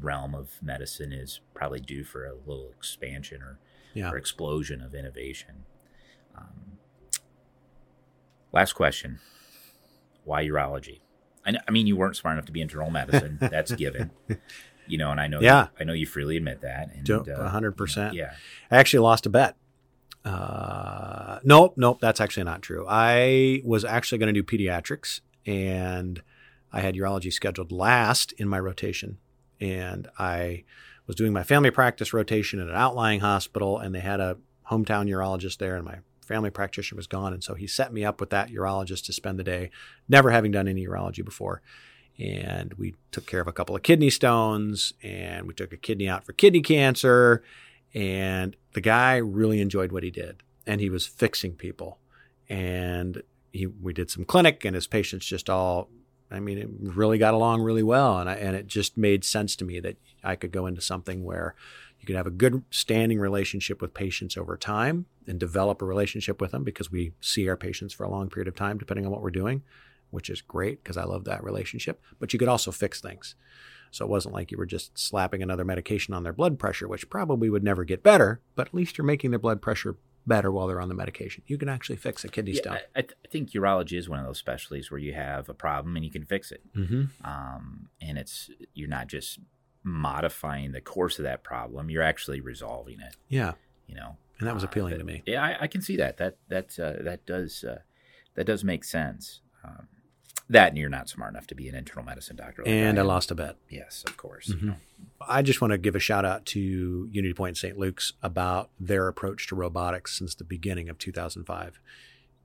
realm 0.01 0.35
of 0.35 0.59
medicine 0.63 1.13
is 1.13 1.41
probably 1.55 1.81
due 1.81 2.05
for 2.05 2.25
a 2.25 2.35
little 2.35 2.71
expansion 2.77 3.43
or, 3.43 3.59
yeah. 3.95 4.11
or 4.11 4.17
explosion 4.17 4.81
of 4.81 4.95
innovation. 4.95 5.65
Um, 6.37 6.79
last 8.53 8.73
question 8.73 9.21
why 10.25 10.45
urology? 10.45 11.01
I, 11.45 11.55
I, 11.67 11.71
mean, 11.71 11.87
you 11.87 11.97
weren't 11.97 12.17
smart 12.17 12.35
enough 12.35 12.47
to 12.47 12.53
be 12.53 12.61
internal 12.61 12.91
medicine. 12.91 13.39
That's 13.41 13.73
given. 13.73 14.11
You 14.87 14.99
know, 14.99 15.11
and 15.11 15.21
I 15.21 15.27
know, 15.27 15.41
yeah, 15.41 15.65
you, 15.65 15.69
I 15.81 15.85
know 15.85 15.93
you 15.93 16.07
freely 16.07 16.37
admit 16.37 16.61
that. 16.63 16.91
Uh, 17.29 17.49
hundred 17.49 17.73
percent. 17.73 18.15
Yeah, 18.15 18.33
I 18.71 18.77
actually 18.77 19.01
lost 19.01 19.27
a 19.27 19.31
bet. 19.31 19.57
Uh, 20.25 21.41
nope, 21.43 21.75
nope, 21.77 21.99
that's 22.01 22.21
actually 22.21 22.45
not 22.45 22.63
true. 22.63 22.87
I 22.89 23.63
was 23.65 23.85
actually 23.85 24.19
going 24.19 24.33
to 24.35 24.43
do 24.43 24.45
pediatrics, 24.45 25.21
and 25.47 26.23
I 26.73 26.81
had 26.81 26.95
urology 26.95 27.33
scheduled 27.33 27.73
last 27.73 28.33
in 28.33 28.49
my 28.49 28.59
rotation, 28.59 29.19
and 29.63 30.09
I 30.19 30.65
was 31.07 31.17
doing 31.17 31.33
my 31.33 31.43
family 31.43 31.71
practice 31.71 32.13
rotation 32.13 32.61
at 32.61 32.69
an 32.69 32.75
outlying 32.75 33.21
hospital, 33.21 33.79
and 33.79 33.95
they 33.95 34.01
had 34.01 34.21
a 34.21 34.37
hometown 34.71 35.09
urologist 35.09 35.59
there, 35.59 35.77
and 35.77 35.85
my 35.85 35.99
family 36.23 36.51
practitioner 36.51 36.97
was 36.97 37.07
gone. 37.07 37.33
And 37.33 37.45
so 37.45 37.55
he 37.55 37.67
set 37.67 37.93
me 37.93 38.05
up 38.05 38.21
with 38.21 38.31
that 38.31 38.51
urologist 38.51 39.05
to 39.07 39.13
spend 39.13 39.39
the 39.39 39.45
day, 39.45 39.71
never 40.09 40.31
having 40.31 40.51
done 40.53 40.69
any 40.69 40.87
urology 40.87 41.25
before. 41.25 41.63
And 42.19 42.75
we 42.75 42.95
took 43.11 43.27
care 43.27 43.41
of 43.41 43.49
a 43.49 43.53
couple 43.53 43.75
of 43.75 43.83
kidney 43.83 44.11
stones 44.11 44.93
and 45.03 45.47
we 45.47 45.55
took 45.55 45.73
a 45.73 45.77
kidney 45.77 46.09
out 46.09 46.25
for 46.25 46.33
kidney 46.33 46.61
cancer. 46.61 47.43
And 47.95 48.57
the 48.75 48.81
guy 48.81 49.17
really 49.17 49.61
enjoyed 49.61 49.93
what 49.93 50.03
he 50.03 50.11
did 50.11 50.43
and 50.67 50.81
he 50.81 50.91
was 50.91 51.07
fixing 51.07 51.55
people. 51.55 51.99
And 52.49 53.23
he, 53.53 53.67
we 53.67 53.93
did 53.93 54.11
some 54.11 54.25
clinic 54.25 54.65
and 54.65 54.75
his 54.75 54.87
patients 54.87 55.27
just 55.27 55.51
all, 55.51 55.89
I 56.33 56.41
mean, 56.41 56.59
it 56.59 56.69
really 56.71 57.19
got 57.19 57.35
along 57.35 57.63
really 57.63 57.83
well. 57.83 58.19
And 58.19 58.29
I, 58.29 58.35
and 58.35 58.57
it 58.57 58.67
just 58.67 58.97
made 58.97 59.25
sense 59.25 59.57
to 59.57 59.65
me 59.65 59.81
that 59.81 59.97
I 60.25 60.37
could 60.37 60.53
go 60.53 60.67
into 60.67 60.81
something 60.81 61.25
where 61.25 61.55
you 62.01 62.07
can 62.07 62.17
have 62.17 62.27
a 62.27 62.31
good 62.31 62.65
standing 62.71 63.21
relationship 63.21 63.81
with 63.81 63.95
patients 63.95 64.37
over 64.37 64.57
time 64.57 65.07
and 65.27 65.39
develop 65.39 65.81
a 65.81 65.87
relationship 65.87 66.41
with 66.41 66.51
them 66.51 66.65
because 66.65 66.91
we 66.91 67.13
see 67.21 67.49
our 67.49 67.57
patients 67.57 67.93
for 67.95 68.05
a 68.05 68.11
long 68.11 68.29
period 68.29 68.49
of 68.49 68.57
time, 68.57 68.79
depending 68.79 69.07
on 69.07 69.13
what 69.13 69.23
we're 69.23 69.31
doing, 69.31 69.63
which 70.11 70.29
is 70.29 70.41
great 70.41 70.83
because 70.83 70.97
I 70.97 71.05
love 71.05 71.25
that 71.25 71.45
relationship. 71.45 72.03
But 72.19 72.33
you 72.33 72.39
could 72.39 72.49
also 72.49 72.73
fix 72.73 73.01
things. 73.01 73.37
So 73.93 74.07
it 74.07 74.11
wasn't 74.11 74.35
like 74.35 74.51
you 74.51 74.59
were 74.59 74.67
just 74.67 74.99
slapping 74.99 75.43
another 75.43 75.65
medication 75.65 76.15
on 76.15 76.23
their 76.23 76.33
blood 76.33 76.59
pressure, 76.59 76.89
which 76.89 77.11
probably 77.11 77.51
would 77.51 77.63
never 77.63 77.85
get 77.85 78.03
better, 78.03 78.41
but 78.57 78.69
at 78.69 78.75
least 78.75 78.97
you're 78.97 79.05
making 79.05 79.31
their 79.31 79.39
blood 79.39 79.61
pressure 79.61 79.97
better 80.27 80.51
while 80.51 80.67
they're 80.67 80.81
on 80.81 80.89
the 80.89 80.95
medication. 80.95 81.43
You 81.47 81.59
can 81.59 81.69
actually 81.69 81.97
fix 81.97 82.25
a 82.25 82.29
kidney 82.29 82.53
yeah, 82.53 82.61
stone. 82.61 82.79
I, 82.95 83.03
th- 83.03 83.15
I, 83.25 83.29
think 83.29 83.51
urology 83.51 83.99
is 83.99 84.09
one 84.09 84.21
of 84.21 84.27
those 84.27 84.39
specialties 84.39 84.91
where 84.91 85.01
you 85.01 85.15
have 85.15 85.49
a 85.49 85.55
problem 85.55 85.97
and 85.97 86.05
you 86.05 86.11
can 86.11 86.25
fix 86.25 86.53
it. 86.53 86.63
Mm-hmm. 86.77 87.05
Um, 87.25 87.89
and 88.01 88.19
it's 88.19 88.51
you're 88.75 88.89
not 88.89 89.09
just 89.09 89.41
modifying 89.83 90.73
the 90.73 90.81
course 90.81 91.19
of 91.19 91.25
that 91.25 91.43
problem. 91.43 91.91
You're 91.91 92.03
actually 92.03 92.41
resolving 92.41 93.01
it. 93.01 93.17
Yeah. 93.29 93.53
You 93.87 93.97
know, 93.97 94.17
and 94.39 94.49
that 94.49 94.55
was 94.55 94.65
uh, 94.65 94.69
appealing 94.69 94.95
uh, 94.95 94.99
to 94.99 95.05
me. 95.05 95.23
Yeah, 95.27 95.43
I, 95.43 95.57
I, 95.63 95.67
can 95.67 95.83
see 95.83 95.97
that. 95.97 96.17
That 96.17 96.37
that 96.49 96.79
uh, 96.79 97.03
that 97.03 97.27
does 97.27 97.65
uh, 97.65 97.81
that 98.35 98.47
does 98.47 98.65
make 98.65 98.85
sense. 98.85 99.41
Um, 99.65 99.89
that 100.53 100.69
and 100.69 100.79
you're 100.79 100.89
not 100.89 101.09
smart 101.09 101.33
enough 101.33 101.47
to 101.49 101.55
be 101.55 101.69
an 101.69 101.75
internal 101.75 102.05
medicine 102.05 102.37
doctor. 102.37 102.63
Like 102.63 102.71
and 102.71 102.99
I, 102.99 103.03
I, 103.03 103.05
lost 103.05 103.31
a 103.31 103.35
bet. 103.35 103.57
Yes, 103.69 104.05
of 104.07 104.17
course. 104.17 104.49
Mm-hmm. 104.49 104.65
You 104.65 104.71
know. 104.73 104.77
I 105.29 105.43
just 105.43 105.61
want 105.61 105.73
to 105.73 105.79
give 105.79 105.97
a 105.97 106.01
shout 106.01 106.25
out 106.25 106.47
to 106.47 107.09
Unity 107.11 107.35
Point 107.35 107.57
St. 107.57 107.79
Luke's 107.79 108.13
about 108.23 108.71
their 108.79 109.09
approach 109.09 109.49
to 109.49 109.55
robotics 109.55 110.17
since 110.17 110.35
the 110.35 110.45
beginning 110.45 110.89
of 110.89 110.99
2005, 110.99 111.81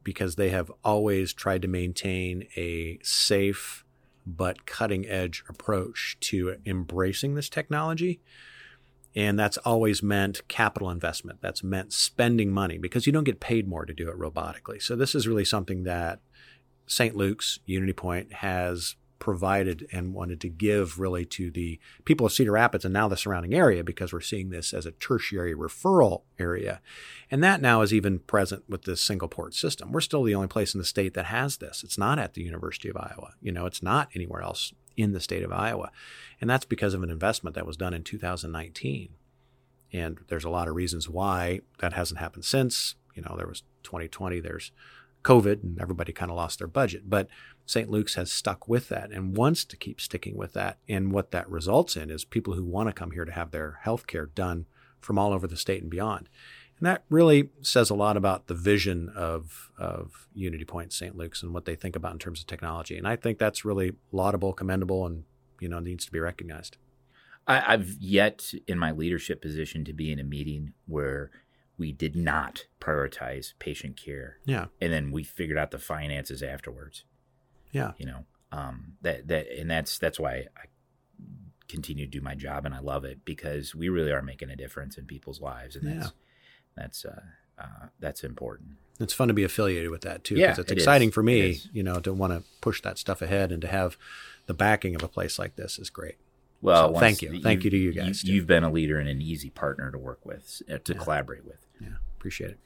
because 0.03 0.35
they 0.35 0.49
have 0.49 0.71
always 0.83 1.33
tried 1.33 1.61
to 1.63 1.67
maintain 1.67 2.47
a 2.55 2.99
safe 3.03 3.83
but 4.25 4.65
cutting 4.65 5.07
edge 5.07 5.43
approach 5.47 6.17
to 6.19 6.57
embracing 6.65 7.35
this 7.35 7.49
technology. 7.49 8.19
And 9.15 9.39
that's 9.39 9.57
always 9.59 10.03
meant 10.03 10.47
capital 10.47 10.91
investment. 10.91 11.39
That's 11.41 11.63
meant 11.63 11.91
spending 11.91 12.51
money 12.51 12.77
because 12.77 13.07
you 13.07 13.13
don't 13.13 13.23
get 13.23 13.39
paid 13.39 13.67
more 13.67 13.85
to 13.85 13.93
do 13.93 14.09
it 14.09 14.19
robotically. 14.19 14.79
So, 14.81 14.95
this 14.95 15.15
is 15.15 15.27
really 15.27 15.45
something 15.45 15.83
that 15.83 16.19
St. 16.87 17.15
Luke's 17.15 17.59
Unity 17.65 17.93
Point 17.93 18.33
has 18.33 18.95
provided 19.19 19.87
and 19.91 20.13
wanted 20.13 20.39
to 20.41 20.49
give 20.49 20.99
really 20.99 21.25
to 21.25 21.49
the 21.51 21.79
people 22.05 22.25
of 22.25 22.31
Cedar 22.31 22.51
Rapids 22.51 22.85
and 22.85 22.93
now 22.93 23.07
the 23.07 23.17
surrounding 23.17 23.53
area 23.53 23.83
because 23.83 24.13
we're 24.13 24.21
seeing 24.21 24.49
this 24.49 24.73
as 24.73 24.85
a 24.85 24.91
tertiary 24.91 25.55
referral 25.55 26.21
area. 26.39 26.81
And 27.29 27.43
that 27.43 27.61
now 27.61 27.81
is 27.81 27.93
even 27.93 28.19
present 28.19 28.63
with 28.69 28.83
this 28.83 29.01
single 29.01 29.27
port 29.27 29.53
system. 29.53 29.91
We're 29.91 30.01
still 30.01 30.23
the 30.23 30.35
only 30.35 30.47
place 30.47 30.73
in 30.73 30.79
the 30.79 30.85
state 30.85 31.13
that 31.15 31.25
has 31.25 31.57
this. 31.57 31.83
It's 31.83 31.97
not 31.97 32.19
at 32.19 32.35
the 32.35 32.43
University 32.43 32.89
of 32.89 32.97
Iowa. 32.97 33.33
You 33.41 33.51
know, 33.51 33.65
it's 33.65 33.83
not 33.83 34.09
anywhere 34.15 34.41
else 34.41 34.73
in 34.95 35.13
the 35.13 35.19
state 35.19 35.43
of 35.43 35.51
Iowa. 35.51 35.91
And 36.39 36.49
that's 36.49 36.65
because 36.65 36.93
of 36.93 37.03
an 37.03 37.09
investment 37.09 37.55
that 37.55 37.67
was 37.67 37.77
done 37.77 37.93
in 37.93 38.03
2019. 38.03 39.09
And 39.93 40.19
there's 40.27 40.43
a 40.43 40.49
lot 40.49 40.67
of 40.67 40.75
reasons 40.75 41.09
why 41.09 41.61
that 41.79 41.93
hasn't 41.93 42.19
happened 42.19 42.45
since. 42.45 42.95
You 43.15 43.23
know, 43.23 43.35
there 43.37 43.47
was 43.47 43.63
2020, 43.83 44.39
there's 44.41 44.71
COVID, 45.23 45.63
and 45.63 45.81
everybody 45.81 46.13
kind 46.13 46.31
of 46.31 46.37
lost 46.37 46.59
their 46.59 46.67
budget. 46.67 47.09
But 47.09 47.27
St. 47.65 47.89
Luke's 47.89 48.15
has 48.15 48.31
stuck 48.31 48.67
with 48.67 48.89
that 48.89 49.11
and 49.11 49.35
wants 49.35 49.65
to 49.65 49.75
keep 49.75 49.99
sticking 49.99 50.37
with 50.37 50.53
that. 50.53 50.77
And 50.87 51.11
what 51.11 51.31
that 51.31 51.49
results 51.49 51.95
in 51.97 52.09
is 52.09 52.23
people 52.23 52.53
who 52.53 52.63
want 52.63 52.87
to 52.87 52.93
come 52.93 53.11
here 53.11 53.25
to 53.25 53.31
have 53.31 53.51
their 53.51 53.79
health 53.81 54.07
care 54.07 54.25
done 54.25 54.65
from 55.01 55.19
all 55.19 55.33
over 55.33 55.47
the 55.47 55.57
state 55.57 55.81
and 55.81 55.91
beyond. 55.91 56.29
And 56.79 56.85
that 56.85 57.03
really 57.09 57.49
says 57.61 57.89
a 57.89 57.95
lot 57.95 58.17
about 58.17 58.47
the 58.47 58.53
vision 58.53 59.09
of, 59.15 59.71
of 59.77 60.27
Unity 60.33 60.65
Point 60.65 60.93
St. 60.93 61.15
Luke's 61.15 61.41
and 61.41 61.53
what 61.53 61.65
they 61.65 61.75
think 61.75 61.95
about 61.95 62.13
in 62.13 62.19
terms 62.19 62.39
of 62.39 62.47
technology. 62.47 62.97
And 62.97 63.07
I 63.07 63.15
think 63.15 63.39
that's 63.39 63.65
really 63.65 63.93
laudable, 64.11 64.53
commendable, 64.53 65.05
and 65.05 65.23
you 65.59 65.67
know 65.67 65.79
needs 65.79 66.05
to 66.05 66.11
be 66.11 66.19
recognized. 66.19 66.77
I, 67.47 67.73
I've 67.73 67.95
yet 67.99 68.53
in 68.67 68.77
my 68.77 68.91
leadership 68.91 69.41
position 69.41 69.85
to 69.85 69.93
be 69.93 70.11
in 70.11 70.19
a 70.19 70.23
meeting 70.23 70.73
where 70.85 71.31
we 71.77 71.91
did 71.91 72.15
not 72.15 72.65
prioritize 72.79 73.53
patient 73.59 73.97
care. 73.97 74.37
Yeah. 74.45 74.65
And 74.81 74.91
then 74.91 75.11
we 75.11 75.23
figured 75.23 75.57
out 75.57 75.71
the 75.71 75.77
finances 75.77 76.41
afterwards. 76.41 77.03
Yeah. 77.71 77.91
You 77.97 78.07
know, 78.07 78.25
um, 78.51 78.93
that, 79.01 79.27
that, 79.27 79.47
and 79.57 79.69
that's, 79.69 79.99
that's 79.99 80.19
why 80.19 80.47
I 80.57 80.65
continue 81.67 82.05
to 82.05 82.11
do 82.11 82.21
my 82.21 82.33
job 82.33 82.65
and 82.65 82.73
I 82.73 82.79
love 82.79 83.05
it 83.05 83.25
because 83.25 83.75
we 83.75 83.89
really 83.89 84.11
are 84.11 84.21
making 84.21 84.49
a 84.49 84.55
difference 84.55 84.97
in 84.97 85.05
people's 85.05 85.41
lives. 85.41 85.75
And 85.75 85.87
that's, 85.87 86.05
yeah. 86.05 86.11
that's, 86.75 87.05
uh, 87.05 87.21
uh, 87.59 87.87
that's 87.99 88.23
important. 88.23 88.71
It's 88.99 89.13
fun 89.13 89.27
to 89.27 89.33
be 89.33 89.43
affiliated 89.43 89.91
with 89.91 90.01
that 90.01 90.23
too, 90.23 90.35
because 90.35 90.57
yeah, 90.57 90.61
it's 90.61 90.71
it 90.71 90.77
exciting 90.77 91.09
is. 91.09 91.13
for 91.13 91.21
me, 91.21 91.59
you 91.71 91.83
know, 91.83 91.99
to 91.99 92.13
want 92.13 92.33
to 92.33 92.43
push 92.61 92.81
that 92.81 92.97
stuff 92.97 93.21
ahead 93.21 93.51
and 93.51 93.61
to 93.61 93.67
have 93.67 93.97
the 94.47 94.53
backing 94.53 94.95
of 94.95 95.03
a 95.03 95.07
place 95.07 95.37
like 95.37 95.55
this 95.55 95.77
is 95.77 95.89
great. 95.89 96.15
Well, 96.61 96.93
so 96.93 96.99
thank 96.99 97.21
you, 97.21 97.39
thank 97.41 97.63
you 97.63 97.69
to 97.69 97.77
you 97.77 97.93
guys. 97.93 98.23
You, 98.23 98.39
have 98.39 98.47
been 98.47 98.63
a 98.63 98.71
leader 98.71 98.97
and 98.97 99.07
an 99.07 99.21
easy 99.21 99.51
partner 99.51 99.91
to 99.91 99.97
work 99.97 100.25
with, 100.25 100.63
uh, 100.71 100.79
to 100.83 100.93
yeah. 100.93 100.99
collaborate 100.99 101.45
with. 101.45 101.66
Yeah, 101.81 101.89
appreciate 102.17 102.51
it. 102.51 102.59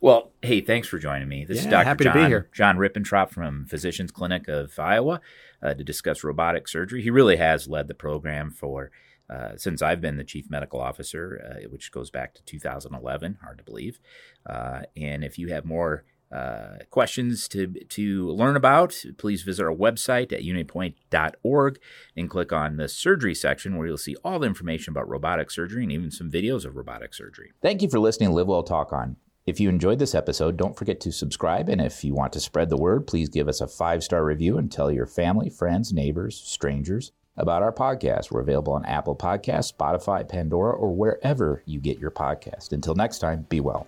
Well, 0.00 0.32
hey, 0.40 0.62
thanks 0.62 0.88
for 0.88 0.98
joining 0.98 1.28
me. 1.28 1.44
This 1.44 1.58
yeah, 1.58 1.64
is 1.64 1.70
Dr. 1.70 1.84
Happy 1.84 2.04
John, 2.04 2.16
to 2.16 2.22
be 2.22 2.26
here. 2.28 2.48
John 2.52 2.78
Rippentrop 2.78 3.30
from 3.30 3.66
Physicians 3.66 4.10
Clinic 4.10 4.48
of 4.48 4.78
Iowa 4.78 5.20
uh, 5.62 5.74
to 5.74 5.84
discuss 5.84 6.24
robotic 6.24 6.68
surgery. 6.68 7.02
He 7.02 7.10
really 7.10 7.36
has 7.36 7.68
led 7.68 7.86
the 7.86 7.94
program 7.94 8.50
for 8.50 8.90
uh, 9.28 9.56
since 9.56 9.82
I've 9.82 10.00
been 10.00 10.16
the 10.16 10.24
chief 10.24 10.50
medical 10.50 10.80
officer, 10.80 11.40
uh, 11.64 11.68
which 11.68 11.92
goes 11.92 12.10
back 12.10 12.34
to 12.34 12.42
2011. 12.44 13.38
Hard 13.42 13.58
to 13.58 13.64
believe. 13.64 14.00
Uh, 14.44 14.82
and 14.96 15.22
if 15.22 15.38
you 15.38 15.48
have 15.48 15.64
more 15.64 16.04
uh, 16.32 16.78
questions 16.90 17.48
to 17.48 17.66
to 17.88 18.30
learn 18.30 18.56
about, 18.56 19.04
please 19.18 19.42
visit 19.42 19.64
our 19.64 19.74
website 19.74 20.32
at 20.32 20.42
unitypoint.org 20.42 21.78
and 22.16 22.30
click 22.30 22.52
on 22.52 22.76
the 22.76 22.88
surgery 22.88 23.34
section 23.34 23.76
where 23.76 23.86
you'll 23.86 23.96
see 23.96 24.16
all 24.24 24.38
the 24.38 24.46
information 24.46 24.92
about 24.92 25.08
robotic 25.08 25.50
surgery 25.50 25.82
and 25.82 25.92
even 25.92 26.10
some 26.10 26.30
videos 26.30 26.64
of 26.64 26.76
robotic 26.76 27.14
surgery. 27.14 27.52
Thank 27.60 27.82
you 27.82 27.88
for 27.88 27.98
listening 27.98 28.28
to 28.28 28.34
Live 28.34 28.46
Well 28.46 28.62
Talk 28.62 28.92
On. 28.92 29.16
If 29.46 29.58
you 29.58 29.68
enjoyed 29.68 29.98
this 29.98 30.14
episode, 30.14 30.56
don't 30.56 30.76
forget 30.76 31.00
to 31.00 31.12
subscribe. 31.12 31.68
And 31.68 31.80
if 31.80 32.04
you 32.04 32.14
want 32.14 32.32
to 32.34 32.40
spread 32.40 32.70
the 32.70 32.76
word, 32.76 33.06
please 33.06 33.28
give 33.28 33.48
us 33.48 33.60
a 33.60 33.66
five 33.66 34.04
star 34.04 34.24
review 34.24 34.58
and 34.58 34.70
tell 34.70 34.92
your 34.92 35.06
family, 35.06 35.50
friends, 35.50 35.92
neighbors, 35.92 36.36
strangers 36.36 37.10
about 37.36 37.62
our 37.62 37.72
podcast. 37.72 38.30
We're 38.30 38.42
available 38.42 38.74
on 38.74 38.84
Apple 38.84 39.16
Podcasts, 39.16 39.74
Spotify, 39.74 40.28
Pandora, 40.28 40.74
or 40.74 40.94
wherever 40.94 41.62
you 41.66 41.80
get 41.80 41.98
your 41.98 42.10
podcast. 42.10 42.72
Until 42.72 42.94
next 42.94 43.18
time, 43.18 43.46
be 43.48 43.60
well. 43.60 43.86